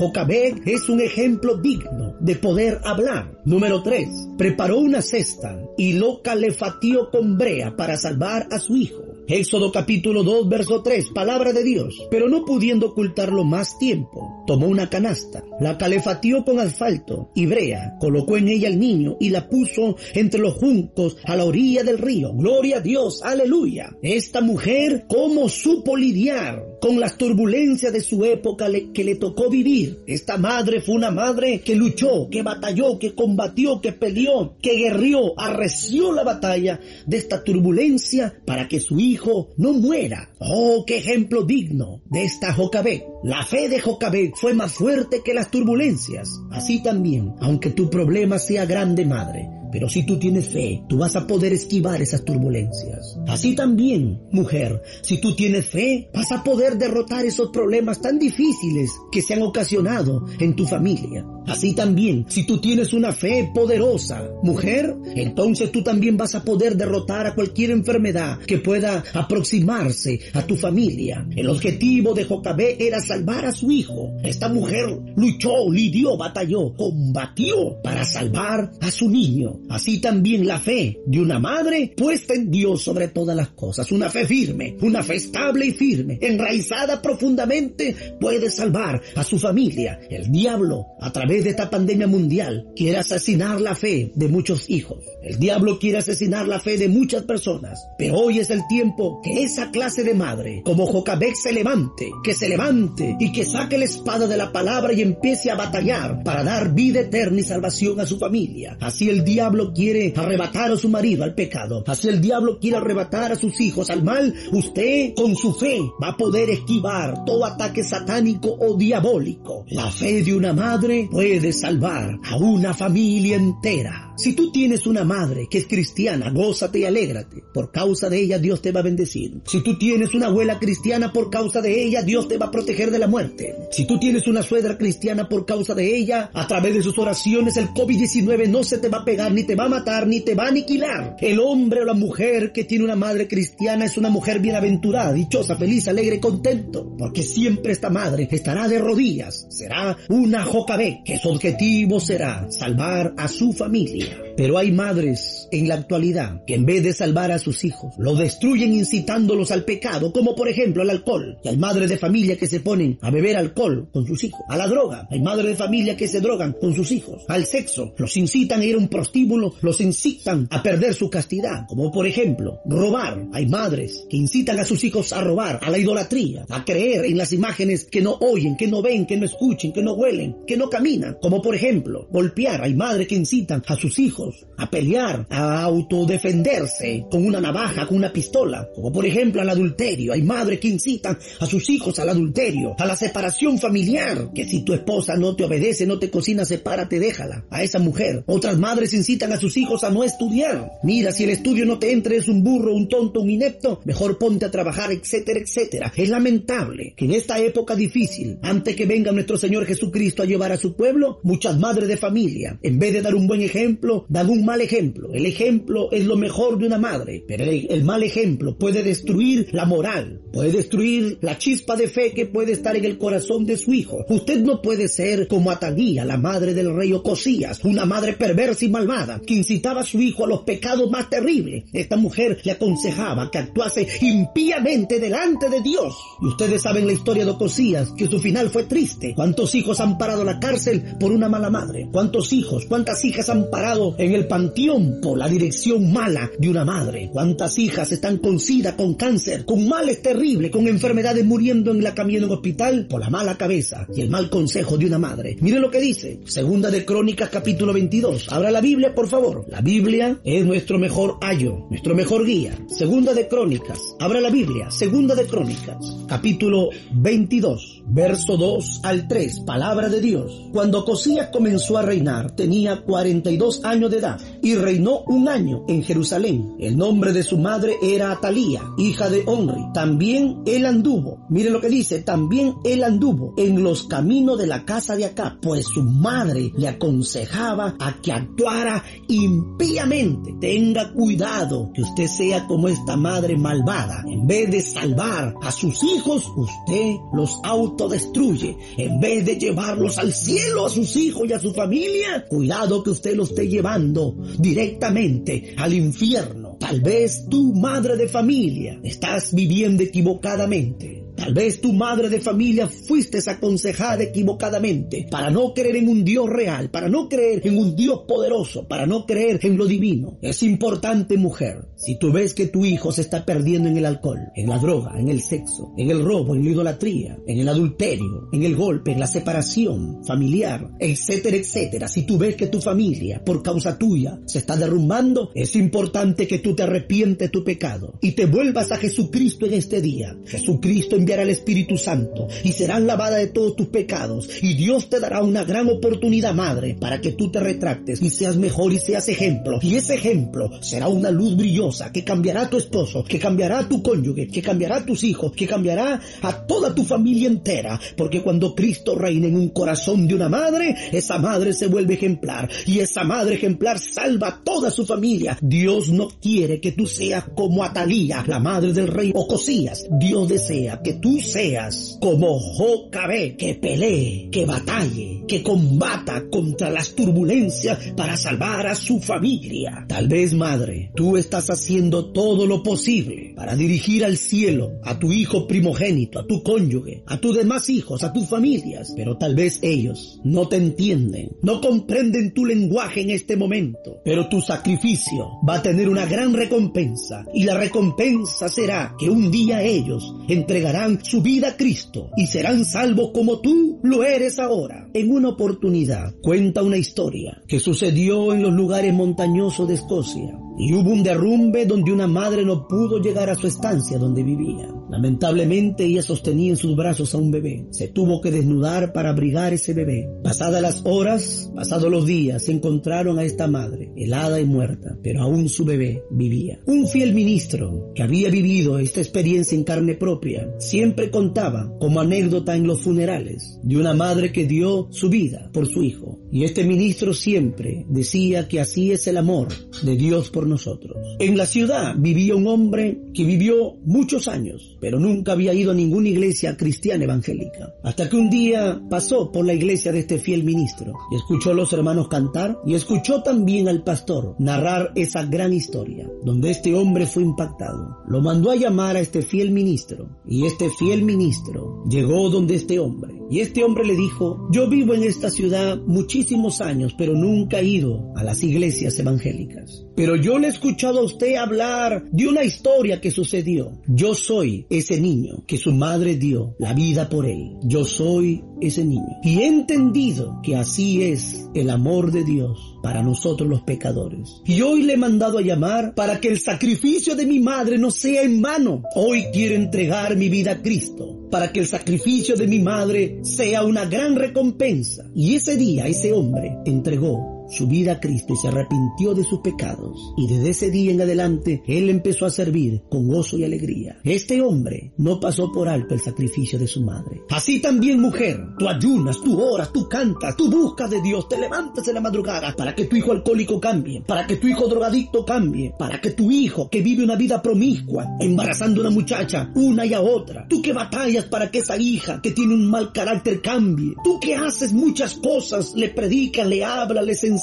Es 0.66 0.90
un 0.90 1.02
ejemplo 1.02 1.58
digno 1.58 2.16
de 2.20 2.36
poder 2.36 2.80
hablar. 2.84 3.40
Número 3.46 3.84
3. 3.84 4.08
Preparó 4.38 4.80
una 4.80 5.02
cesta 5.02 5.60
y 5.78 5.94
lo 5.94 6.22
calefateó 6.22 7.10
con 7.12 7.38
brea 7.38 7.76
para 7.76 7.98
salvar 7.98 8.48
a 8.52 8.60
su 8.60 8.76
hijo. 8.76 9.04
Éxodo 9.28 9.72
capítulo 9.72 10.22
2, 10.22 10.48
verso 10.48 10.84
3, 10.84 11.10
palabra 11.10 11.52
de 11.52 11.64
Dios. 11.64 12.08
Pero 12.12 12.30
no 12.30 12.46
pudiendo 12.46 12.90
ocultarlo 12.90 13.44
más 13.44 13.80
tiempo, 13.80 14.44
tomó 14.46 14.68
una 14.68 14.88
canasta, 14.88 15.44
la 15.60 15.80
calefateó 15.80 16.46
con 16.46 16.60
asfalto 16.60 17.32
y 17.34 17.48
brea, 17.48 17.96
colocó 18.00 18.38
en 18.38 18.50
ella 18.50 18.68
el 18.68 18.80
niño 18.80 19.18
y 19.20 19.30
la 19.30 19.50
puso 19.50 19.96
entre 20.14 20.40
los 20.40 20.54
juncos 20.54 21.18
a 21.24 21.36
la 21.36 21.46
orilla 21.46 21.84
del 21.84 21.98
río. 21.98 22.34
Gloria 22.34 22.78
a 22.78 22.82
Dios, 22.82 23.24
aleluya. 23.24 23.96
Esta 24.04 24.42
mujer, 24.42 25.06
¿cómo 25.08 25.50
supo 25.50 25.98
lidiar 25.98 26.64
con 26.86 27.00
las 27.00 27.18
turbulencias 27.18 27.92
de 27.92 28.02
su 28.02 28.24
época 28.26 28.68
que 28.94 29.04
le 29.04 29.16
tocó 29.16 29.50
vivir? 29.50 30.04
Esta 30.06 30.38
madre 30.38 30.82
fue 30.82 30.96
una 30.96 31.10
madre 31.10 31.62
que 31.62 31.76
luchó, 31.76 32.30
que 32.30 32.44
batalló, 32.44 33.00
que 33.00 33.16
combatió, 33.16 33.82
que 33.82 33.92
peleó, 33.92 34.56
que 34.62 34.76
guerrió, 34.76 35.34
arreció 35.40 36.12
la 36.14 36.24
batalla 36.24 36.80
de 37.08 37.18
esta 37.18 37.44
turbulencia 37.44 38.40
para 38.46 38.68
que 38.68 38.80
su 38.80 39.00
hijo 39.00 39.16
hijo 39.16 39.50
no 39.58 39.74
muera. 39.74 40.30
Oh, 40.40 40.84
qué 40.86 40.98
ejemplo 40.98 41.44
digno 41.44 42.02
de 42.06 42.24
esta 42.24 42.54
Jocabet. 42.54 43.04
La 43.24 43.44
fe 43.46 43.70
de 43.70 43.80
Jocabet 43.80 44.34
fue 44.36 44.54
más 44.54 44.74
fuerte 44.74 45.22
que 45.24 45.34
las 45.34 45.50
turbulencias. 45.50 46.30
Así 46.52 46.84
también, 46.84 47.34
aunque 47.40 47.70
tu 47.70 47.90
problema 47.90 48.38
sea 48.38 48.66
grande, 48.66 49.06
madre, 49.06 49.50
pero 49.72 49.90
si 49.90 50.06
tú 50.06 50.18
tienes 50.18 50.50
fe, 50.50 50.84
tú 50.88 50.98
vas 50.98 51.16
a 51.16 51.28
poder 51.28 51.54
esquivar 51.54 52.02
esas 52.02 52.24
turbulencias. 52.24 53.18
Así 53.28 53.56
también, 53.56 54.22
mujer, 54.32 54.82
si 55.02 55.20
tú 55.20 55.36
tienes 55.36 55.66
fe, 55.66 56.10
vas 56.14 56.32
a 56.32 56.44
poder 56.44 56.78
derrotar 56.78 57.26
esos 57.26 57.50
problemas 57.50 58.02
tan 58.02 58.20
difíciles 58.20 58.92
que 59.12 59.22
se 59.22 59.34
han 59.34 59.42
ocasionado 59.42 60.26
en 60.40 60.56
tu 60.56 60.66
familia. 60.66 61.26
Así 61.48 61.76
también, 61.76 62.26
si 62.28 62.46
tú 62.46 62.60
tienes 62.60 62.94
una 62.94 63.12
fe 63.12 63.52
poderosa, 63.54 64.32
mujer, 64.42 64.96
entonces 65.16 65.72
tú 65.72 65.84
también 65.84 66.18
vas 66.18 66.34
a 66.34 66.44
poder 66.44 66.76
derrotar 66.76 67.28
a 67.28 67.36
cualquier 67.36 67.72
enfermedad 67.72 68.40
que 68.40 68.58
pueda 68.58 69.04
aproximarse 69.14 70.20
a 70.34 70.42
tu 70.42 70.56
familia. 70.56 71.28
El 71.36 71.50
objetivo 71.50 72.14
de 72.14 72.26
Jocabé 72.26 72.78
era 72.80 73.00
salvar 73.00 73.46
a 73.46 73.52
su 73.52 73.72
hijo. 73.72 74.14
Esta 74.24 74.50
mujer 74.50 74.86
luchó, 75.16 75.70
lidió, 75.70 76.18
batalló, 76.18 76.74
combatió 76.76 77.80
para 77.84 78.06
salvar 78.06 78.72
a 78.82 78.90
su 78.90 79.10
niño. 79.10 79.55
Así 79.70 80.00
también 80.00 80.48
la 80.48 80.60
fe 80.60 81.00
de 81.06 81.20
una 81.20 81.40
madre 81.40 81.94
puesta 81.96 82.34
en 82.34 82.52
Dios 82.52 82.84
sobre 82.84 83.08
todas 83.10 83.36
las 83.36 83.50
cosas. 83.50 83.92
Una 83.92 84.10
fe 84.10 84.26
firme, 84.26 84.78
una 84.82 85.04
fe 85.04 85.16
estable 85.16 85.68
y 85.68 85.72
firme, 85.72 86.18
enraizada 86.22 87.02
profundamente, 87.02 87.96
puede 88.20 88.50
salvar 88.50 89.02
a 89.16 89.24
su 89.24 89.40
familia. 89.40 90.00
El 90.10 90.32
diablo, 90.32 90.86
a 91.00 91.12
través 91.12 91.44
de 91.44 91.52
esta 91.52 91.70
pandemia 91.70 92.08
mundial, 92.08 92.68
quiere 92.76 92.98
asesinar 92.98 93.62
la 93.62 93.76
fe 93.76 94.12
de 94.16 94.28
muchos 94.28 94.70
hijos. 94.70 95.04
El 95.24 95.40
diablo 95.40 95.80
quiere 95.80 95.98
asesinar 96.00 96.48
la 96.48 96.60
fe 96.60 96.78
de 96.78 96.88
muchas 96.88 97.24
personas. 97.24 97.88
Pero 97.98 98.16
hoy 98.18 98.40
es 98.40 98.50
el 98.50 98.62
tiempo 98.68 99.22
que 99.24 99.44
esa 99.44 99.72
clase 99.72 100.04
de 100.04 100.14
madre, 100.14 100.62
como 100.64 100.86
Jocabek, 100.86 101.36
se 101.36 101.52
levante, 101.52 102.12
que 102.24 102.34
se 102.34 102.50
levante 102.50 103.16
y 103.20 103.32
que 103.32 103.46
saque 103.46 103.78
la 103.78 103.86
espada 103.86 104.28
de 104.28 104.38
la 104.38 104.52
palabra 104.52 104.94
y 104.94 105.02
empiece 105.02 105.50
a 105.50 105.56
batallar 105.56 106.24
para 106.24 106.44
dar 106.44 106.74
vida 106.74 107.02
eterna 107.02 107.40
y 107.40 107.44
salvación 107.44 108.00
a 108.00 108.06
su 108.06 108.18
familia. 108.18 108.78
Así 108.80 109.10
el 109.10 109.24
diablo 109.24 109.45
quiere 109.74 110.14
arrebatar 110.16 110.72
a 110.72 110.78
su 110.78 110.90
marido 110.90 111.24
al 111.24 111.36
pecado. 111.36 111.84
Así 111.88 112.08
el 112.10 112.22
diablo 112.22 112.60
quiere 112.60 112.78
arrebatar 112.78 113.32
a 113.32 113.36
sus 113.36 113.60
hijos 113.62 113.90
al 113.90 114.04
mal. 114.04 114.34
Usted 114.52 115.14
con 115.16 115.36
su 115.36 115.54
fe 115.54 115.80
va 116.02 116.10
a 116.10 116.18
poder 116.18 116.50
esquivar 116.50 117.26
todo 117.26 117.46
ataque 117.46 117.84
satánico 117.84 118.56
o 118.60 118.76
diabólico. 118.76 119.66
La 119.70 119.92
fe 119.92 120.24
de 120.24 120.36
una 120.36 120.54
madre 120.54 121.08
puede 121.12 121.54
salvar 121.54 122.20
a 122.24 122.38
una 122.38 122.74
familia 122.74 123.36
entera. 123.36 124.05
Si 124.18 124.34
tú 124.34 124.52
tienes 124.52 124.88
una 124.88 125.04
madre 125.04 125.48
que 125.50 125.58
es 125.58 125.68
cristiana, 125.68 126.30
gózate 126.30 126.80
y 126.80 126.86
alégrate. 126.86 127.44
Por 127.54 127.72
causa 127.72 128.10
de 128.10 128.20
ella 128.20 128.40
Dios 128.40 128.62
te 128.62 128.72
va 128.72 128.80
a 128.80 128.84
bendecir. 128.84 129.42
Si 129.46 129.62
tú 129.62 129.78
tienes 129.78 130.14
una 130.14 130.28
abuela 130.28 130.58
cristiana, 130.58 131.12
por 131.12 131.30
causa 131.30 131.62
de 131.62 131.84
ella 131.84 132.02
Dios 132.02 132.28
te 132.28 132.38
va 132.38 132.48
a 132.48 132.52
proteger 132.52 132.92
de 132.92 133.00
la 133.00 133.08
muerte. 133.08 133.56
Si 133.72 133.86
tú 133.86 134.00
tienes 134.00 134.28
una 134.28 134.42
suegra 134.42 134.78
cristiana, 134.78 135.28
por 135.28 135.46
causa 135.46 135.76
de 135.76 135.96
ella, 135.96 136.30
a 136.34 136.48
través 136.48 136.76
de 136.76 136.84
sus 136.84 136.98
oraciones 136.98 137.58
el 137.58 137.70
COVID-19 137.70 138.48
no 138.48 138.64
se 138.64 138.78
te 138.78 138.90
va 138.90 139.00
a 139.00 139.06
pegar, 139.06 139.34
ni 139.34 139.44
te 139.44 139.56
va 139.56 139.66
a 139.66 139.70
matar, 139.70 140.08
ni 140.08 140.22
te 140.22 140.34
va 140.34 140.46
a 140.46 140.50
aniquilar. 140.50 141.18
El 141.20 141.40
hombre 141.40 141.82
o 141.82 141.86
la 141.86 141.94
mujer 141.94 142.52
que 142.54 142.64
tiene 142.64 142.86
una 142.86 142.96
madre 142.96 143.28
cristiana 143.28 143.86
es 143.86 143.98
una 143.98 144.10
mujer 144.10 144.40
bienaventurada, 144.40 145.12
dichosa, 145.12 145.58
feliz, 145.58 145.88
alegre, 145.88 146.20
contento. 146.20 146.96
Porque 146.98 147.22
siempre 147.22 147.74
esta 147.74 147.90
madre 147.90 148.28
estará 148.32 148.68
de 148.68 148.80
rodillas. 148.80 149.46
Será 149.50 149.98
una 150.10 150.46
jocabé 150.46 151.02
que 151.04 151.18
su 151.18 151.30
objetivo 151.30 152.00
será 152.00 152.48
salvar 152.50 153.14
a 153.18 153.28
su 153.28 153.52
familia. 153.52 154.05
Pero 154.38 154.58
hay 154.58 154.72
madres 154.72 155.48
en 155.52 155.68
la 155.68 155.76
actualidad 155.76 156.44
que 156.46 156.56
en 156.56 156.66
vez 156.66 156.84
de 156.84 156.94
salvar 156.94 157.32
a 157.32 157.40
sus 157.40 157.64
hijos, 157.64 157.94
lo 157.98 158.16
destruyen 158.16 158.74
incitándolos 158.74 159.52
al 159.52 159.64
pecado, 159.64 160.12
como 160.12 160.36
por 160.36 160.50
ejemplo 160.50 160.82
al 160.82 160.90
alcohol. 160.90 161.38
Y 161.44 161.48
hay 161.48 161.58
madres 161.58 161.90
de 161.90 161.98
familia 161.98 162.38
que 162.38 162.48
se 162.48 162.60
ponen 162.60 163.00
a 163.02 163.12
beber 163.12 163.38
alcohol 163.38 163.88
con 163.94 164.06
sus 164.06 164.24
hijos. 164.26 164.42
A 164.50 164.58
la 164.58 164.68
droga. 164.68 165.08
Hay 165.10 165.22
madres 165.22 165.52
de 165.52 165.56
familia 165.56 165.96
que 165.96 166.08
se 166.08 166.20
drogan 166.20 166.54
con 166.60 166.74
sus 166.74 166.92
hijos. 166.92 167.24
Al 167.30 167.46
sexo. 167.46 167.94
Los 167.98 168.18
incitan 168.18 168.62
a 168.62 168.66
ir 168.66 168.76
a 168.76 168.80
un 168.80 168.90
prostíbulo, 168.90 169.54
los 169.62 169.80
incitan 169.80 170.48
a 170.52 170.62
perder 170.62 170.94
su 170.94 171.10
castidad. 171.10 171.66
Como 171.68 171.92
por 171.92 172.06
ejemplo, 172.06 172.60
robar. 172.66 173.26
Hay 173.34 173.48
madres 173.48 174.06
que 174.10 174.18
incitan 174.18 174.60
a 174.60 174.66
sus 174.66 174.84
hijos 174.84 175.14
a 175.14 175.22
robar, 175.22 175.60
a 175.64 175.70
la 175.70 175.78
idolatría, 175.78 176.46
a 176.50 176.66
creer 176.66 177.06
en 177.06 177.18
las 177.18 177.32
imágenes 177.32 177.86
que 177.86 178.02
no 178.02 178.18
oyen, 178.20 178.58
que 178.58 178.68
no 178.68 178.82
ven, 178.82 179.06
que 179.06 179.18
no 179.18 179.26
escuchen, 179.26 179.72
que 179.72 179.82
no 179.82 179.94
huelen, 179.94 180.36
que 180.46 180.58
no 180.58 180.70
caminan. 180.70 181.18
Como 181.22 181.42
por 181.42 181.56
ejemplo, 181.56 182.08
golpear. 182.12 182.62
Hay 182.62 182.74
madres 182.74 183.08
que 183.08 183.16
incitan 183.16 183.64
a 183.68 183.76
sus 183.76 183.95
hijos 184.00 184.46
a 184.58 184.70
pelear, 184.70 185.28
a 185.30 185.64
autodefenderse 185.64 187.06
con 187.10 187.26
una 187.26 187.42
navaja, 187.42 187.88
con 187.88 187.98
una 187.98 188.12
pistola, 188.12 188.70
como 188.74 188.92
por 188.92 189.06
ejemplo 189.06 189.42
al 189.42 189.50
adulterio. 189.50 190.14
Hay 190.14 190.22
madres 190.22 190.60
que 190.60 190.70
incitan 190.70 191.18
a 191.40 191.46
sus 191.46 191.70
hijos 191.70 192.00
al 192.00 192.10
adulterio, 192.10 192.76
a 192.78 192.86
la 192.86 192.96
separación 192.96 193.58
familiar, 193.58 194.30
que 194.34 194.46
si 194.46 194.64
tu 194.64 194.74
esposa 194.74 195.16
no 195.16 195.36
te 195.36 195.44
obedece, 195.44 195.86
no 195.86 196.00
te 196.00 196.10
cocina, 196.10 196.46
sepárate, 196.46 197.00
déjala 197.00 197.46
a 197.50 197.64
esa 197.64 197.80
mujer. 197.80 198.24
Otras 198.28 198.58
madres 198.58 198.94
incitan 198.94 199.34
a 199.34 199.38
sus 199.38 199.58
hijos 199.58 199.84
a 199.84 199.90
no 199.90 200.04
estudiar. 200.04 200.72
Mira, 200.84 201.12
si 201.12 201.24
el 201.24 201.32
estudio 201.32 201.66
no 201.66 201.80
te 201.80 201.92
entra, 201.92 202.16
es 202.16 202.28
un 202.28 202.44
burro, 202.44 202.74
un 202.74 202.88
tonto, 202.88 203.22
un 203.22 203.30
inepto, 203.30 203.82
mejor 203.86 204.18
ponte 204.18 204.46
a 204.46 204.52
trabajar, 204.52 204.92
etcétera, 204.92 205.40
etcétera. 205.40 205.94
Es 205.96 206.10
lamentable 206.10 206.94
que 206.96 207.06
en 207.06 207.14
esta 207.14 207.40
época 207.40 207.76
difícil, 207.76 208.40
antes 208.42 208.76
que 208.76 208.86
venga 208.86 209.12
nuestro 209.12 209.38
Señor 209.38 209.66
Jesucristo 209.66 210.24
a 210.24 210.26
llevar 210.26 210.52
a 210.52 210.58
su 210.58 210.76
pueblo, 210.76 211.20
muchas 211.24 211.60
madres 211.60 211.88
de 211.88 211.98
familia, 211.98 212.58
en 212.62 212.80
vez 212.80 212.94
de 212.94 213.02
dar 213.02 213.16
un 213.16 213.28
buen 213.28 213.42
ejemplo, 213.42 213.85
dan 214.10 214.30
un 214.30 214.46
mal 214.46 214.62
ejemplo. 214.62 215.14
El 215.14 215.26
ejemplo 215.26 215.92
es 215.92 216.06
lo 216.06 216.16
mejor 216.16 216.58
de 216.58 216.68
una 216.68 216.78
madre, 216.78 217.24
pero 217.28 217.44
el, 217.46 217.84
mal 217.84 218.04
ejemplo 218.04 218.58
puede 218.58 218.84
destruir 218.84 219.50
la 219.52 219.66
moral, 219.66 220.22
puede 220.32 220.52
destruir 220.52 221.20
la 221.22 221.38
chispa 221.38 221.76
de 221.76 221.88
fe 221.88 222.12
que 222.12 222.26
puede 222.26 222.54
estar 222.54 222.76
en 222.76 222.86
el 222.86 222.98
corazón 222.98 223.46
de 223.46 223.58
su 223.58 223.74
hijo. 223.74 224.06
Usted 224.10 224.44
no 224.44 224.62
puede 224.62 224.88
ser 224.88 225.28
como 225.28 225.52
Atalía, 225.52 226.06
la 226.06 226.18
madre 226.18 226.54
del 226.54 226.76
rey 226.76 226.94
Ocosías, 226.94 227.64
una 227.64 227.86
madre 227.86 228.14
perversa 228.14 228.66
y 228.66 228.70
malvada 228.70 229.22
que 229.26 229.36
incitaba 229.36 229.82
a 229.82 229.86
su 229.86 230.02
hijo 230.02 230.26
a 230.26 230.28
los 230.28 230.42
pecados 230.42 230.90
más 230.90 231.10
terribles. 231.10 231.66
Esta 231.74 231.98
mujer 231.98 232.40
le 232.44 232.52
aconsejaba 232.52 233.30
que 233.30 233.38
actuase 233.38 233.88
impíamente 234.02 235.00
delante 235.00 235.50
de 235.50 235.62
Dios. 235.62 235.96
Y 236.22 236.28
ustedes 236.28 236.62
saben 236.62 236.88
la 236.88 236.94
historia 236.94 237.26
de 237.26 237.32
Ocosías, 237.32 237.92
que 237.92 238.08
su 238.08 238.20
final 238.20 238.50
fue 238.50 238.64
triste. 238.64 239.14
¿Cuántos 239.16 239.54
hijos 239.56 239.80
han 239.80 239.98
parado 239.98 240.24
la 240.24 240.40
cárcel 240.40 240.84
por 241.00 241.12
una 241.12 241.30
mala 241.30 241.50
madre? 241.50 241.88
¿Cuántos 241.92 242.34
hijos, 242.34 242.66
cuántas 242.66 243.04
hijas 243.04 243.30
han 243.30 243.50
parado 243.50 243.75
en 243.98 244.14
el 244.14 244.28
panteón 244.28 245.00
por 245.02 245.18
la 245.18 245.28
dirección 245.28 245.92
mala 245.92 246.32
de 246.40 246.50
una 246.50 246.64
madre? 246.64 247.10
¿Cuántas 247.12 247.58
hijas 247.58 247.92
están 247.92 248.20
con 248.20 248.40
sida, 248.40 248.78
con 248.78 248.94
cáncer, 248.94 249.44
con 249.44 249.68
males 249.68 250.02
terribles, 250.02 250.50
con 250.50 250.68
enfermedades 250.68 251.26
muriendo 251.26 251.72
en 251.72 251.84
la 251.84 251.94
camilla 251.94 252.20
en 252.20 252.32
hospital 252.32 252.88
por 252.88 253.02
la 253.02 253.10
mala 253.10 253.38
cabeza 253.38 253.86
y 253.94 254.02
el 254.02 254.10
mal 254.10 254.30
consejo 254.30 254.78
de 254.78 254.86
una 254.86 254.98
madre? 254.98 255.36
Mire 255.42 255.60
lo 255.60 255.70
que 255.70 255.82
dice, 255.82 256.22
segunda 256.26 256.72
de 256.72 256.86
Crónicas 256.86 257.30
capítulo 257.30 257.74
22. 257.74 258.32
Abra 258.32 258.50
la 258.50 258.62
Biblia, 258.62 258.96
por 258.96 259.08
favor. 259.08 259.46
La 259.50 259.60
Biblia 259.60 260.20
es 260.24 260.46
nuestro 260.46 260.80
mejor 260.80 261.18
ayo, 261.22 261.68
nuestro 261.70 261.96
mejor 261.96 262.26
guía. 262.26 262.58
Segunda 262.70 263.14
de 263.14 263.28
Crónicas. 263.28 263.80
Abra 264.00 264.22
la 264.22 264.30
Biblia, 264.30 264.72
segunda 264.72 265.16
de 265.16 265.26
Crónicas, 265.26 265.78
capítulo 266.08 266.70
22, 266.94 267.84
verso 267.88 268.38
2 268.38 268.82
al 268.84 269.08
3. 269.10 269.42
Palabra 269.46 269.90
de 269.90 270.00
Dios. 270.00 270.50
Cuando 270.54 270.86
Cosías 270.86 271.28
comenzó 271.28 271.78
a 271.78 271.82
reinar, 271.82 272.36
tenía 272.36 272.82
42 272.82 273.65
años 273.66 273.92
de 273.92 273.98
edad 273.98 274.20
y 274.42 274.56
reinó 274.56 275.02
un 275.08 275.28
año 275.28 275.64
en 275.68 275.84
Jerusalén. 275.84 276.56
El 276.60 276.78
nombre 276.78 277.14
de 277.14 277.24
su 277.24 277.38
madre 277.38 277.76
era 277.82 278.12
Atalía, 278.12 278.62
hija 278.78 279.10
de 279.10 279.24
Onri. 279.26 279.62
También 279.74 280.42
él 280.46 280.66
anduvo, 280.66 281.26
mire 281.30 281.50
lo 281.50 281.62
que 281.62 281.70
dice, 281.70 282.00
también 282.02 282.56
él 282.64 282.84
anduvo 282.84 283.34
en 283.38 283.64
los 283.64 283.84
caminos 283.86 284.38
de 284.38 284.48
la 284.48 284.66
casa 284.66 284.96
de 284.96 285.06
acá, 285.06 285.38
pues 285.42 285.66
su 285.66 285.84
madre 285.84 286.52
le 286.56 286.68
aconsejaba 286.68 287.76
a 287.80 288.02
que 288.02 288.12
actuara 288.12 288.84
impíamente. 289.08 290.36
Tenga 290.40 290.92
cuidado 290.94 291.72
que 291.74 291.82
usted 291.82 292.08
sea 292.08 292.48
como 292.48 292.68
esta 292.68 292.96
madre 292.96 293.38
malvada. 293.38 294.04
En 294.08 294.28
vez 294.28 294.50
de 294.52 294.62
salvar 294.62 295.36
a 295.42 295.52
sus 295.52 295.84
hijos, 295.84 296.26
usted 296.36 296.96
los 297.14 297.40
autodestruye. 297.44 298.58
En 298.78 299.00
vez 299.00 299.26
de 299.26 299.38
llevarlos 299.38 299.98
al 299.98 300.14
cielo 300.14 300.66
a 300.66 300.70
sus 300.70 300.96
hijos 300.96 301.24
y 301.28 301.34
a 301.34 301.40
su 301.40 301.54
familia, 301.54 302.26
cuidado 302.28 302.84
que 302.84 302.92
usted 302.92 303.16
los 303.16 303.30
esté 303.30 303.48
llevando 303.56 304.18
directamente 304.38 305.56
al 305.58 305.74
infierno. 305.74 306.58
Tal 306.60 306.82
vez 306.82 307.28
tu 307.30 307.54
madre 307.54 307.96
de 307.96 308.08
familia 308.08 308.80
estás 308.84 309.34
viviendo 309.34 309.84
equivocadamente. 309.84 311.05
Tal 311.26 311.34
vez 311.34 311.60
tu 311.60 311.74
madre 311.74 312.08
de 312.08 312.22
familia 312.22 312.68
fuiste 312.68 313.18
aconsejada 313.26 314.04
equivocadamente 314.04 315.08
para 315.10 315.32
no 315.32 315.56
creer 315.56 315.78
en 315.78 315.90
un 315.90 316.06
Dios 316.06 316.30
real, 316.30 316.70
para 316.70 316.88
no 316.88 317.10
creer 317.10 317.42
en 317.48 317.58
un 317.58 317.76
Dios 317.76 318.02
poderoso, 318.08 318.68
para 318.68 318.86
no 318.86 319.08
creer 319.08 319.40
en 319.42 319.58
lo 319.58 319.66
divino. 319.66 320.20
Es 320.22 320.44
importante, 320.44 321.18
mujer, 321.18 321.68
si 321.78 321.98
tú 321.98 322.12
ves 322.12 322.36
que 322.36 322.46
tu 322.46 322.64
hijo 322.64 322.92
se 322.92 323.02
está 323.02 323.26
perdiendo 323.26 323.70
en 323.70 323.78
el 323.78 323.88
alcohol, 323.88 324.20
en 324.36 324.48
la 324.48 324.60
droga, 324.60 325.00
en 325.00 325.10
el 325.10 325.24
sexo, 325.24 325.74
en 325.78 325.90
el 325.90 326.04
robo, 326.04 326.36
en 326.36 326.44
la 326.44 326.52
idolatría, 326.52 327.18
en 327.26 327.40
el 327.40 327.50
adulterio, 327.50 328.30
en 328.32 328.44
el 328.44 328.56
golpe, 328.56 328.92
en 328.92 329.00
la 329.00 329.08
separación 329.08 330.06
familiar, 330.06 330.76
etcétera, 330.80 331.38
etcétera. 331.38 331.88
Si 331.88 332.04
tú 332.04 332.20
ves 332.20 332.36
que 332.36 332.48
tu 332.48 332.62
familia, 332.62 333.24
por 333.26 333.42
causa 333.42 333.80
tuya, 333.80 334.20
se 334.28 334.38
está 334.38 334.56
derrumbando, 334.56 335.32
es 335.34 335.56
importante 335.56 336.28
que 336.28 336.38
tú 336.38 336.54
te 336.54 336.62
arrepientes 336.62 337.32
tu 337.32 337.44
pecado 337.44 337.98
y 338.00 338.12
te 338.12 338.28
vuelvas 338.28 338.72
a 338.72 338.78
Jesucristo 338.78 339.48
en 339.48 339.56
este 339.56 339.82
día. 339.82 340.16
Jesucristo 340.28 340.96
enviará 341.16 341.24
el 341.24 341.30
Espíritu 341.30 341.78
Santo 341.78 342.28
y 342.44 342.52
serás 342.52 342.82
lavada 342.82 343.18
de 343.18 343.28
todos 343.28 343.56
tus 343.56 343.68
pecados 343.68 344.28
y 344.42 344.54
Dios 344.54 344.90
te 344.90 345.00
dará 345.00 345.22
una 345.24 345.44
gran 345.44 345.70
oportunidad, 345.70 346.34
madre, 346.34 346.76
para 346.80 347.00
que 347.00 347.14
tú 347.14 347.32
te 347.32 347.40
retractes 347.40 348.02
y 348.02 348.10
seas 348.10 348.36
mejor 348.36 348.74
y 348.74 348.80
seas 348.80 349.08
ejemplo. 349.08 349.60
Y 349.62 349.76
ese 349.76 349.96
ejemplo 349.96 350.50
será 350.62 350.88
una 350.88 351.12
luz 351.12 351.38
brillosa 351.38 351.92
que 351.92 352.04
cambiará 352.04 352.42
a 352.42 352.50
tu 352.50 352.58
esposo, 352.58 353.04
que 353.04 353.20
cambiará 353.20 353.60
a 353.60 353.70
tu 353.70 353.82
cónyuge, 353.82 354.28
que 354.28 354.42
cambiará 354.42 354.78
a 354.78 354.86
tus 354.86 355.04
hijos, 355.04 355.32
que 355.32 355.48
cambiará 355.48 356.02
a 356.22 356.46
toda 356.46 356.76
tu 356.76 356.84
familia 356.84 357.28
entera. 357.28 357.80
Porque 357.96 358.22
cuando 358.22 358.54
Cristo 358.54 358.96
reina 358.96 359.28
en 359.28 359.38
un 359.38 359.50
corazón 359.50 360.08
de 360.08 360.16
una 360.16 360.28
madre, 360.28 360.76
esa 360.92 361.18
madre 361.18 361.54
se 361.54 361.68
vuelve 361.68 361.94
ejemplar 361.94 362.50
y 362.66 362.80
esa 362.80 363.04
madre 363.04 363.36
ejemplar 363.36 363.80
salva 363.80 364.28
a 364.28 364.44
toda 364.44 364.70
su 364.70 364.86
familia. 364.86 365.38
Dios 365.42 365.90
no 365.90 366.10
quiere 366.22 366.60
que 366.60 366.74
tú 366.74 366.88
seas 366.88 367.26
como 367.36 367.64
Atalía, 367.64 368.24
la 368.28 368.40
madre 368.40 368.74
del 368.74 368.88
rey 368.88 369.12
Ocosías. 369.16 369.86
Dios 369.90 370.28
desea 370.28 370.82
que 370.82 370.94
tú 370.94 371.05
seas 371.22 371.98
como 372.02 372.40
Jocabe, 372.40 373.36
que 373.38 373.56
pelee, 373.56 374.30
que 374.32 374.46
batalle, 374.46 375.24
que 375.28 375.44
combata 375.44 376.30
contra 376.30 376.70
las 376.70 376.96
turbulencias 376.96 377.94
para 377.96 378.18
salvar 378.18 378.68
a 378.68 378.76
su 378.76 379.00
familia. 379.00 379.86
Tal 379.88 380.08
vez, 380.08 380.34
madre, 380.34 380.92
tú 380.96 381.18
estás 381.18 381.50
haciendo 381.50 382.12
todo 382.12 382.46
lo 382.46 382.64
posible 382.64 383.34
para 383.36 383.56
dirigir 383.56 384.04
al 384.04 384.18
cielo 384.18 384.80
a 384.84 384.98
tu 384.98 385.12
hijo 385.12 385.48
primogénito, 385.48 386.20
a 386.20 386.28
tu 386.28 386.42
cónyuge, 386.44 387.04
a 387.06 387.18
tus 387.18 387.36
demás 387.36 387.70
hijos, 387.70 388.04
a 388.04 388.12
tus 388.12 388.28
familias, 388.28 388.94
pero 388.96 389.18
tal 389.18 389.36
vez 389.36 389.60
ellos 389.62 390.20
no 390.24 390.48
te 390.48 390.58
entienden, 390.58 391.32
no 391.42 391.62
comprenden 391.62 392.34
tu 392.34 392.46
lenguaje 392.46 393.02
en 393.02 393.12
este 393.12 393.36
momento, 393.36 394.02
pero 394.04 394.28
tu 394.28 394.42
sacrificio 394.42 395.30
va 395.48 395.56
a 395.56 395.62
tener 395.62 395.90
una 395.90 396.06
gran 396.06 396.34
recompensa. 396.34 397.26
Y 397.34 397.44
la 397.44 397.58
recompensa 397.58 398.50
será 398.50 398.96
que 398.98 399.10
un 399.10 399.32
día 399.32 399.62
ellos 399.62 400.14
entregarán 400.28 400.95
su 401.04 401.22
vida 401.22 401.50
a 401.50 401.58
Cristo 401.58 402.10
y 402.16 402.28
serán 402.28 402.66
salvos 402.66 403.12
como 403.14 403.40
tú 403.40 403.80
lo 403.84 404.04
eres 404.04 404.40
ahora. 404.40 404.90
En 404.94 405.12
una 405.12 405.30
oportunidad 405.30 406.14
cuenta 406.22 406.64
una 406.64 406.78
historia 406.78 407.42
que 407.48 407.60
sucedió 407.60 408.34
en 408.34 408.42
los 408.42 408.54
lugares 408.54 408.94
montañosos 408.94 409.68
de 409.68 409.76
Escocia 409.76 410.38
y 410.58 410.74
hubo 410.74 410.92
un 410.92 411.04
derrumbe 411.04 411.66
donde 411.66 411.92
una 411.92 412.08
madre 412.08 412.46
no 412.46 412.68
pudo 412.68 413.00
llegar 413.00 413.30
a 413.30 413.36
su 413.36 413.48
estancia 413.48 413.98
donde 413.98 414.24
vivía. 414.24 414.68
Lamentablemente 414.90 415.86
ella 415.86 416.02
sostenía 416.02 416.52
en 416.52 416.58
sus 416.58 416.76
brazos 416.76 417.14
a 417.14 417.18
un 417.18 417.32
bebé. 417.32 417.66
Se 417.72 417.88
tuvo 417.88 418.22
que 418.22 418.32
desnudar 418.32 418.94
para 418.94 419.10
abrigar 419.10 419.54
ese 419.54 419.74
bebé. 419.74 420.10
Pasadas 420.24 420.62
las 420.62 420.82
horas, 420.86 421.52
pasados 421.56 421.90
los 421.90 422.06
días, 422.06 422.48
encontraron 422.50 423.20
a 423.20 423.24
esta 423.24 423.48
madre, 423.48 423.92
helada 423.96 424.40
y 424.40 424.46
muerta, 424.46 424.98
pero 425.02 425.24
aún 425.24 425.50
su 425.50 425.66
bebé 425.66 426.04
vivía. 426.12 426.60
Un 426.66 426.88
fiel 426.88 427.14
ministro 427.14 427.92
que 427.96 428.04
había 428.04 428.30
vivido 428.30 428.80
esta 428.80 429.02
experiencia 429.02 429.56
en 429.58 429.64
carne 429.64 429.96
propia, 429.96 430.50
siempre 430.60 431.10
contaba 431.10 431.72
como 431.80 432.00
anécdota 432.00 432.56
en 432.56 432.68
los 432.68 432.82
funerales 432.82 433.60
de 433.64 433.78
una 433.78 433.94
madre 433.94 434.32
que 434.32 434.46
dio 434.46 434.88
su 434.92 435.10
vida 435.10 435.50
por 435.54 435.68
su 435.68 435.84
hijo. 435.84 436.20
Y 436.32 436.44
este 436.44 436.64
ministro 436.64 437.14
siempre 437.14 437.86
decía 437.90 438.48
que 438.48 438.60
así 438.60 438.92
es 438.92 439.08
el 439.08 439.18
amor 439.18 439.48
de 439.84 439.96
Dios 439.96 440.30
por 440.30 440.48
nosotros. 440.48 440.98
En 441.20 441.38
la 441.38 441.46
ciudad 441.46 441.96
vivía 441.98 442.36
un 442.36 442.48
hombre 442.48 443.00
que 443.14 443.24
vivió 443.24 443.76
muchos 443.86 444.28
años, 444.28 444.75
pero 444.86 445.00
nunca 445.00 445.32
había 445.32 445.52
ido 445.52 445.72
a 445.72 445.74
ninguna 445.74 446.10
iglesia 446.10 446.56
cristiana 446.56 447.06
evangélica. 447.06 447.74
Hasta 447.82 448.08
que 448.08 448.18
un 448.18 448.30
día 448.30 448.80
pasó 448.88 449.32
por 449.32 449.44
la 449.44 449.56
iglesia 449.56 449.92
de 449.92 450.02
este 450.02 450.20
fiel 450.20 450.44
ministro 450.44 450.94
y 451.12 451.16
escuchó 451.16 451.50
a 451.50 451.54
los 451.56 451.74
hermanos 451.74 452.08
cantar 452.08 452.60
y 452.68 452.76
escuchó 452.76 453.24
también 453.24 453.68
al 453.68 453.84
pastor 453.84 454.36
narrar 454.38 454.92
esa 454.94 455.26
gran 455.26 455.54
historia, 455.54 456.08
donde 456.24 456.52
este 456.52 456.76
hombre 456.76 457.08
fue 457.08 457.24
impactado. 457.24 457.98
Lo 458.08 458.22
mandó 458.22 458.52
a 458.52 458.58
llamar 458.58 458.96
a 458.96 459.00
este 459.00 459.24
fiel 459.24 459.50
ministro 459.50 460.20
y 460.28 460.46
este 460.46 460.70
fiel 460.70 461.02
ministro 461.02 461.84
llegó 461.90 462.30
donde 462.30 462.54
este 462.54 462.78
hombre 462.78 463.16
y 463.30 463.40
este 463.40 463.64
hombre 463.64 463.86
le 463.86 463.96
dijo, 463.96 464.48
yo 464.52 464.70
vivo 464.70 464.94
en 464.94 465.04
esta 465.04 465.32
ciudad 465.32 465.80
muchísimos 465.88 466.62
años, 466.62 466.94
pero 466.96 467.14
nunca 467.14 467.60
he 467.60 467.66
ido 467.66 468.14
a 468.16 468.24
las 468.24 468.44
iglesias 468.44 469.00
evangélicas. 469.00 469.84
Pero 469.96 470.16
yo 470.16 470.38
le 470.38 470.48
he 470.48 470.50
escuchado 470.52 471.00
a 471.00 471.04
usted 471.04 471.36
hablar 471.36 472.06
de 472.12 472.28
una 472.28 472.44
historia 472.44 473.02
que 473.02 473.10
sucedió. 473.10 473.82
Yo 473.88 474.14
soy 474.14 474.68
ese 474.78 475.00
niño 475.00 475.44
que 475.48 475.58
su 475.58 475.72
madre 475.72 476.16
dio 476.16 476.56
la 476.60 476.74
vida 476.74 477.10
por 477.10 477.26
él. 477.26 477.58
Yo 477.64 477.86
soy 477.86 478.44
ese 478.62 478.86
niño. 478.86 479.20
Y 479.24 479.40
he 479.40 479.48
entendido 479.48 480.40
que 480.44 480.56
así 480.56 481.04
es 481.04 481.48
el 481.54 481.70
amor 481.70 482.12
de 482.12 482.24
Dios 482.24 482.78
para 482.82 483.04
nosotros 483.04 483.50
los 483.50 483.62
pecadores. 483.62 484.42
Y 484.46 484.62
hoy 484.62 484.84
le 484.84 484.94
he 484.94 484.98
mandado 484.98 485.38
a 485.38 485.42
llamar 485.42 485.96
para 485.96 486.20
que 486.20 486.30
el 486.30 486.40
sacrificio 486.40 487.16
de 487.16 487.26
mi 487.26 487.40
madre 487.40 487.78
no 487.78 487.92
sea 487.92 488.22
en 488.22 488.42
vano. 488.42 488.84
Hoy 488.96 489.26
quiero 489.34 489.56
entregar 489.56 490.16
mi 490.16 490.30
vida 490.30 490.52
a 490.52 490.62
Cristo 490.62 491.28
para 491.32 491.52
que 491.52 491.62
el 491.62 491.68
sacrificio 491.68 492.36
de 492.36 492.48
mi 492.48 492.60
madre 492.60 493.20
sea 493.24 493.64
una 493.64 493.86
gran 493.86 494.16
recompensa. 494.16 495.06
Y 495.16 495.36
ese 495.36 495.58
día 495.58 495.88
ese 495.88 496.14
hombre 496.14 496.58
entregó 496.66 497.35
su 497.50 497.68
vida 497.68 497.94
a 497.94 498.00
Cristo 498.00 498.34
y 498.34 498.38
se 498.38 498.48
arrepintió 498.48 499.14
de 499.14 499.24
sus 499.24 499.40
pecados. 499.40 500.14
Y 500.18 500.28
desde 500.28 500.50
ese 500.50 500.72
día 500.72 500.92
en 500.92 501.02
adelante, 501.02 501.64
él 501.68 501.90
empezó 501.90 502.26
a 502.26 502.32
servir 502.32 502.84
con 502.90 503.08
gozo 503.08 503.38
y 503.38 503.44
alegría. 503.44 504.00
Este 504.04 504.42
hombre 504.42 504.94
no 504.98 505.20
pasó 505.20 505.52
por 505.52 505.68
alto 505.68 505.94
el 505.94 506.02
sacrificio 506.02 506.58
de 506.60 506.68
su 506.68 506.82
madre. 506.82 507.22
Así 507.30 507.62
también, 507.62 508.00
mujer, 508.00 508.40
tú 508.58 508.68
ayunas, 508.68 509.22
tú 509.22 509.40
oras, 509.40 509.72
tú 509.72 509.88
cantas, 509.88 510.36
tú 510.36 510.50
buscas 510.50 510.90
de 510.90 511.02
Dios, 511.02 511.28
te 511.28 511.40
levantas 511.40 511.88
en 511.88 511.96
la 511.96 512.02
madrugada 512.02 512.56
para 512.56 512.76
que 512.76 512.86
tu 512.86 512.96
hijo 512.96 513.12
alcohólico 513.12 513.60
cambie, 513.60 514.02
para 514.02 514.26
que 514.26 514.38
tu 514.38 514.48
hijo 514.48 514.68
drogadicto 514.68 515.26
cambie, 515.26 515.74
para 515.78 516.02
que 516.02 516.12
tu 516.12 516.32
hijo 516.32 516.70
que 516.70 516.82
vive 516.82 517.04
una 517.04 517.16
vida 517.16 517.42
promiscua, 517.42 518.18
embarazando 518.20 518.82
una 518.82 518.90
muchacha, 518.90 519.52
una 519.56 519.86
y 519.86 519.94
a 519.94 520.02
otra, 520.02 520.48
tú 520.48 520.62
que 520.62 520.74
batallas 520.74 521.26
para 521.26 521.50
que 521.52 521.60
esa 521.60 521.78
hija 521.78 522.22
que 522.22 522.32
tiene 522.32 522.54
un 522.54 522.70
mal 522.70 522.92
carácter 522.92 523.42
cambie, 523.42 523.96
tú 524.04 524.20
que 524.20 524.36
haces 524.36 524.74
muchas 524.74 525.16
cosas, 525.16 525.74
le 525.76 525.90
predicas, 525.90 526.48
le 526.48 526.64
hablas, 526.64 527.06
les 527.06 527.24
enseñas, 527.24 527.35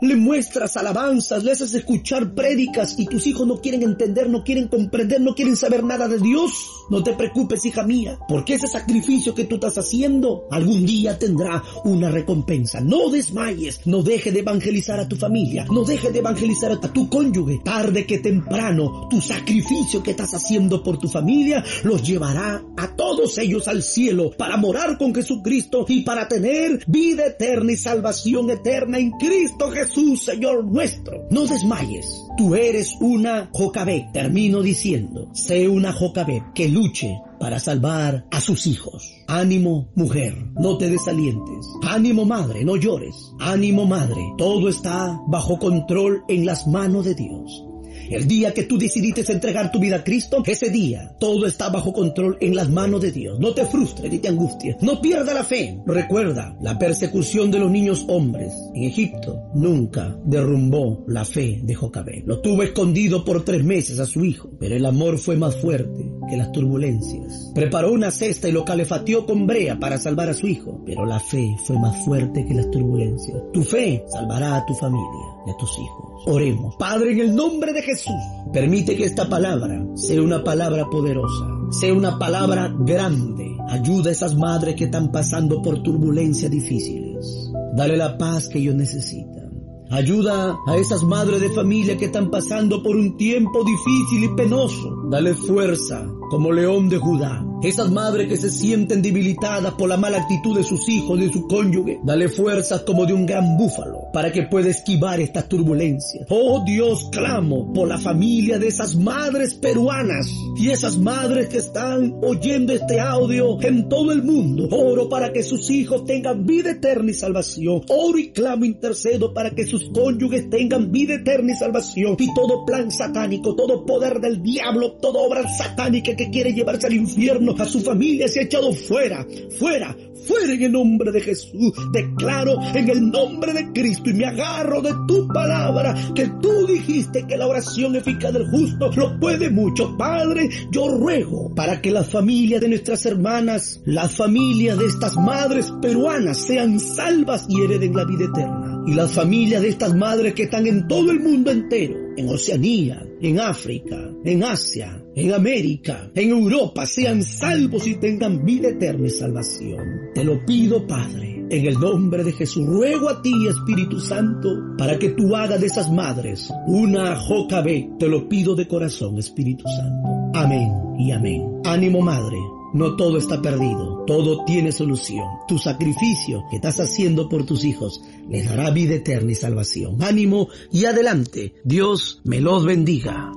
le 0.00 0.16
muestras 0.16 0.76
alabanzas, 0.76 1.44
le 1.44 1.52
haces 1.52 1.74
escuchar 1.74 2.34
prédicas 2.34 2.94
y 2.98 3.06
tus 3.06 3.26
hijos 3.26 3.46
no 3.46 3.60
quieren 3.60 3.82
entender, 3.82 4.28
no 4.28 4.44
quieren 4.44 4.68
comprender, 4.68 5.20
no 5.20 5.34
quieren 5.34 5.56
saber 5.56 5.84
nada 5.84 6.08
de 6.08 6.18
Dios. 6.18 6.70
No 6.90 7.02
te 7.02 7.14
preocupes, 7.14 7.64
hija 7.64 7.82
mía, 7.82 8.18
porque 8.28 8.54
ese 8.54 8.68
sacrificio 8.68 9.34
que 9.34 9.44
tú 9.44 9.54
estás 9.54 9.78
haciendo 9.78 10.44
algún 10.50 10.84
día 10.84 11.18
tendrá 11.18 11.62
una 11.84 12.10
recompensa. 12.10 12.80
No 12.80 13.08
desmayes, 13.10 13.86
no 13.86 14.02
deje 14.02 14.32
de 14.32 14.40
evangelizar 14.40 15.00
a 15.00 15.08
tu 15.08 15.16
familia, 15.16 15.66
no 15.70 15.84
deje 15.84 16.10
de 16.10 16.18
evangelizar 16.18 16.72
a 16.72 16.80
tu 16.80 17.08
cónyuge. 17.08 17.60
Tarde 17.64 18.06
que 18.06 18.18
temprano, 18.18 19.08
tu 19.08 19.20
sacrificio 19.20 20.02
que 20.02 20.10
estás 20.10 20.34
haciendo 20.34 20.82
por 20.82 20.98
tu 20.98 21.08
familia 21.08 21.64
los 21.84 22.02
llevará 22.02 22.62
a 22.76 22.88
todos 22.88 23.03
ellos 23.38 23.68
al 23.68 23.82
cielo 23.82 24.30
para 24.36 24.56
morar 24.56 24.98
con 24.98 25.14
Jesucristo 25.14 25.86
y 25.88 26.02
para 26.02 26.28
tener 26.28 26.84
vida 26.86 27.26
eterna 27.26 27.72
y 27.72 27.76
salvación 27.76 28.50
eterna 28.50 28.98
en 28.98 29.10
Cristo 29.12 29.70
Jesús, 29.70 30.24
Señor 30.24 30.64
nuestro. 30.64 31.26
No 31.30 31.46
desmayes. 31.46 32.06
Tú 32.36 32.54
eres 32.54 32.94
una 33.00 33.48
Jocabé. 33.52 34.08
Termino 34.12 34.62
diciendo, 34.62 35.30
sé 35.32 35.68
una 35.68 35.92
Jocabé 35.92 36.42
que 36.54 36.68
luche 36.68 37.18
para 37.38 37.58
salvar 37.60 38.26
a 38.30 38.40
sus 38.40 38.66
hijos. 38.66 39.12
Ánimo, 39.26 39.88
mujer, 39.94 40.34
no 40.54 40.76
te 40.78 40.90
desalientes. 40.90 41.66
Ánimo, 41.82 42.24
madre, 42.24 42.64
no 42.64 42.76
llores. 42.76 43.14
Ánimo, 43.40 43.86
madre, 43.86 44.22
todo 44.38 44.68
está 44.68 45.20
bajo 45.26 45.58
control 45.58 46.24
en 46.28 46.46
las 46.46 46.66
manos 46.66 47.04
de 47.04 47.14
Dios. 47.14 47.64
El 48.10 48.26
día 48.26 48.52
que 48.52 48.64
tú 48.64 48.78
decidiste 48.78 49.30
entregar 49.32 49.72
tu 49.72 49.78
vida 49.78 49.96
a 49.96 50.04
Cristo, 50.04 50.42
ese 50.46 50.70
día 50.70 51.14
todo 51.18 51.46
está 51.46 51.68
bajo 51.68 51.92
control 51.92 52.36
en 52.40 52.54
las 52.54 52.70
manos 52.70 53.00
de 53.00 53.12
Dios. 53.12 53.38
No 53.40 53.54
te 53.54 53.64
frustres 53.64 54.10
ni 54.10 54.18
te 54.18 54.28
angusties. 54.28 54.76
No 54.80 55.00
pierda 55.00 55.34
la 55.34 55.44
fe. 55.44 55.78
Recuerda, 55.86 56.56
la 56.60 56.78
persecución 56.78 57.50
de 57.50 57.58
los 57.58 57.70
niños 57.70 58.04
hombres 58.08 58.52
en 58.74 58.84
Egipto 58.84 59.50
nunca 59.54 60.16
derrumbó 60.24 61.04
la 61.08 61.24
fe 61.24 61.60
de 61.62 61.74
Jocabé. 61.74 62.22
Lo 62.26 62.40
tuvo 62.40 62.62
escondido 62.62 63.24
por 63.24 63.44
tres 63.44 63.64
meses 63.64 63.98
a 63.98 64.06
su 64.06 64.24
hijo, 64.24 64.50
pero 64.58 64.76
el 64.76 64.86
amor 64.86 65.18
fue 65.18 65.36
más 65.36 65.56
fuerte 65.56 66.04
que 66.28 66.36
las 66.36 66.52
turbulencias. 66.52 67.50
Preparó 67.54 67.92
una 67.92 68.10
cesta 68.10 68.48
y 68.48 68.52
lo 68.52 68.64
calefateó 68.64 69.26
con 69.26 69.46
brea 69.46 69.78
para 69.78 69.98
salvar 69.98 70.28
a 70.28 70.34
su 70.34 70.46
hijo, 70.46 70.80
pero 70.84 71.04
la 71.04 71.20
fe 71.20 71.56
fue 71.64 71.78
más 71.78 72.04
fuerte 72.04 72.44
que 72.46 72.54
las 72.54 72.70
turbulencias. 72.70 73.42
Tu 73.52 73.62
fe 73.62 74.04
salvará 74.08 74.56
a 74.56 74.66
tu 74.66 74.74
familia 74.74 75.20
y 75.46 75.50
a 75.50 75.56
tus 75.56 75.70
hijos. 75.78 76.22
Oremos. 76.26 76.76
Padre, 76.76 77.12
en 77.12 77.20
el 77.20 77.34
nombre 77.34 77.72
de 77.72 77.82
Jesús, 77.82 78.14
permite 78.52 78.96
que 78.96 79.04
esta 79.04 79.28
palabra 79.28 79.84
sea 79.94 80.22
una 80.22 80.42
palabra 80.42 80.86
poderosa, 80.90 81.46
sea 81.70 81.92
una 81.92 82.18
palabra 82.18 82.74
grande. 82.78 83.56
Ayuda 83.68 84.10
a 84.10 84.12
esas 84.12 84.34
madres 84.34 84.74
que 84.74 84.84
están 84.84 85.10
pasando 85.10 85.60
por 85.62 85.82
turbulencias 85.82 86.50
difíciles. 86.50 87.50
Dale 87.74 87.96
la 87.96 88.16
paz 88.16 88.48
que 88.48 88.58
ellos 88.58 88.74
necesitan. 88.74 89.43
Ayuda 89.90 90.58
a 90.66 90.76
esas 90.76 91.02
madres 91.02 91.40
de 91.40 91.50
familia 91.50 91.96
que 91.96 92.06
están 92.06 92.30
pasando 92.30 92.82
por 92.82 92.96
un 92.96 93.16
tiempo 93.16 93.62
difícil 93.64 94.24
y 94.24 94.34
penoso. 94.34 95.04
Dale 95.10 95.34
fuerza 95.34 96.06
como 96.30 96.52
león 96.52 96.88
de 96.88 96.98
Judá. 96.98 97.44
Esas 97.62 97.90
madres 97.90 98.28
que 98.28 98.36
se 98.36 98.50
sienten 98.50 99.02
debilitadas 99.02 99.74
por 99.74 99.88
la 99.88 99.96
mala 99.96 100.18
actitud 100.18 100.56
de 100.56 100.64
sus 100.64 100.88
hijos, 100.88 101.18
de 101.18 101.32
su 101.32 101.46
cónyuge, 101.46 102.00
dale 102.02 102.28
fuerzas 102.28 102.82
como 102.82 103.06
de 103.06 103.14
un 103.14 103.26
gran 103.26 103.56
búfalo 103.56 104.03
para 104.14 104.30
que 104.30 104.44
pueda 104.44 104.70
esquivar 104.70 105.20
estas 105.20 105.48
turbulencias. 105.48 106.26
Oh 106.30 106.62
Dios, 106.64 107.08
clamo 107.10 107.72
por 107.72 107.88
la 107.88 107.98
familia 107.98 108.60
de 108.60 108.68
esas 108.68 108.94
madres 108.94 109.54
peruanas 109.54 110.32
y 110.56 110.70
esas 110.70 110.96
madres 110.96 111.48
que 111.48 111.58
están 111.58 112.14
oyendo 112.22 112.72
este 112.72 113.00
audio 113.00 113.60
en 113.60 113.88
todo 113.88 114.12
el 114.12 114.22
mundo. 114.22 114.68
Oro 114.70 115.08
para 115.08 115.32
que 115.32 115.42
sus 115.42 115.68
hijos 115.68 116.04
tengan 116.04 116.46
vida 116.46 116.70
eterna 116.70 117.10
y 117.10 117.14
salvación. 117.14 117.82
Oro 117.88 118.16
y 118.18 118.30
clamo, 118.30 118.64
intercedo 118.64 119.34
para 119.34 119.50
que 119.50 119.66
sus 119.66 119.90
cónyuges 119.90 120.48
tengan 120.48 120.92
vida 120.92 121.14
eterna 121.14 121.52
y 121.52 121.56
salvación. 121.56 122.14
Y 122.20 122.32
todo 122.34 122.64
plan 122.64 122.92
satánico, 122.92 123.56
todo 123.56 123.84
poder 123.84 124.20
del 124.20 124.40
diablo, 124.40 124.92
toda 124.92 125.18
obra 125.18 125.42
satánica 125.58 126.14
que 126.14 126.30
quiere 126.30 126.52
llevarse 126.52 126.86
al 126.86 126.94
infierno 126.94 127.56
a 127.58 127.64
su 127.64 127.80
familia 127.80 128.28
se 128.28 128.40
ha 128.40 128.42
echado 128.44 128.72
fuera, 128.72 129.26
fuera, 129.58 129.96
fuera 130.26 130.52
en 130.52 130.62
el 130.62 130.72
nombre 130.72 131.12
de 131.12 131.20
Jesús. 131.20 131.72
Declaro 131.92 132.58
en 132.74 132.88
el 132.88 133.10
nombre 133.10 133.52
de 133.52 133.72
Cristo 133.72 134.10
y 134.10 134.14
me 134.14 134.26
agarro 134.26 134.82
de 134.82 134.92
tu 135.06 135.28
palabra 135.28 135.94
que 136.14 136.30
tú 136.40 136.66
dijiste 136.66 137.26
que 137.26 137.36
la 137.36 137.46
oración 137.46 137.96
eficaz 137.96 138.32
del 138.32 138.48
justo 138.50 138.90
lo 138.96 139.18
puede 139.18 139.50
mucho. 139.50 139.96
Padre, 139.96 140.48
yo 140.70 140.88
ruego 140.88 141.54
para 141.54 141.80
que 141.80 141.90
las 141.90 142.08
familias 142.08 142.60
de 142.60 142.68
nuestras 142.68 143.04
hermanas, 143.06 143.80
las 143.84 144.14
familias 144.16 144.78
de 144.78 144.86
estas 144.86 145.16
madres 145.16 145.72
peruanas 145.80 146.38
sean 146.38 146.78
salvas 146.80 147.46
y 147.48 147.62
hereden 147.62 147.94
la 147.94 148.04
vida 148.04 148.24
eterna. 148.24 148.82
Y 148.86 148.94
las 148.94 149.12
familias 149.12 149.62
de 149.62 149.68
estas 149.68 149.94
madres 149.94 150.34
que 150.34 150.44
están 150.44 150.66
en 150.66 150.86
todo 150.88 151.10
el 151.10 151.20
mundo 151.20 151.50
entero, 151.50 151.96
en 152.16 152.28
Oceanía, 152.28 153.06
en 153.24 153.40
África, 153.40 154.10
en 154.22 154.44
Asia, 154.44 155.02
en 155.14 155.32
América, 155.32 156.10
en 156.14 156.28
Europa, 156.28 156.84
sean 156.84 157.22
salvos 157.22 157.86
y 157.86 157.94
tengan 157.94 158.44
vida 158.44 158.68
eterna 158.68 159.06
y 159.06 159.10
salvación. 159.10 160.10
Te 160.14 160.22
lo 160.24 160.44
pido, 160.44 160.86
Padre, 160.86 161.42
en 161.48 161.66
el 161.66 161.80
nombre 161.80 162.22
de 162.22 162.32
Jesús. 162.32 162.66
Ruego 162.66 163.08
a 163.08 163.22
ti, 163.22 163.32
Espíritu 163.48 163.98
Santo, 163.98 164.76
para 164.76 164.98
que 164.98 165.10
tú 165.10 165.34
hagas 165.34 165.60
de 165.60 165.68
esas 165.68 165.90
madres 165.90 166.52
una 166.66 167.16
Jocabé. 167.16 167.88
Te 167.98 168.08
lo 168.08 168.28
pido 168.28 168.54
de 168.54 168.68
corazón, 168.68 169.18
Espíritu 169.18 169.64
Santo. 169.68 170.08
Amén 170.34 170.70
y 170.98 171.10
amén. 171.10 171.60
Ánimo, 171.64 172.02
Madre. 172.02 172.36
No 172.74 172.96
todo 172.96 173.18
está 173.18 173.40
perdido, 173.40 174.04
todo 174.04 174.44
tiene 174.44 174.72
solución. 174.72 175.24
Tu 175.46 175.58
sacrificio 175.58 176.42
que 176.50 176.56
estás 176.56 176.80
haciendo 176.80 177.28
por 177.28 177.46
tus 177.46 177.64
hijos 177.64 178.02
les 178.28 178.48
dará 178.48 178.70
vida 178.70 178.96
eterna 178.96 179.30
y 179.30 179.36
salvación. 179.36 180.02
Ánimo 180.02 180.48
y 180.72 180.84
adelante. 180.86 181.54
Dios 181.62 182.20
me 182.24 182.40
los 182.40 182.64
bendiga. 182.64 183.30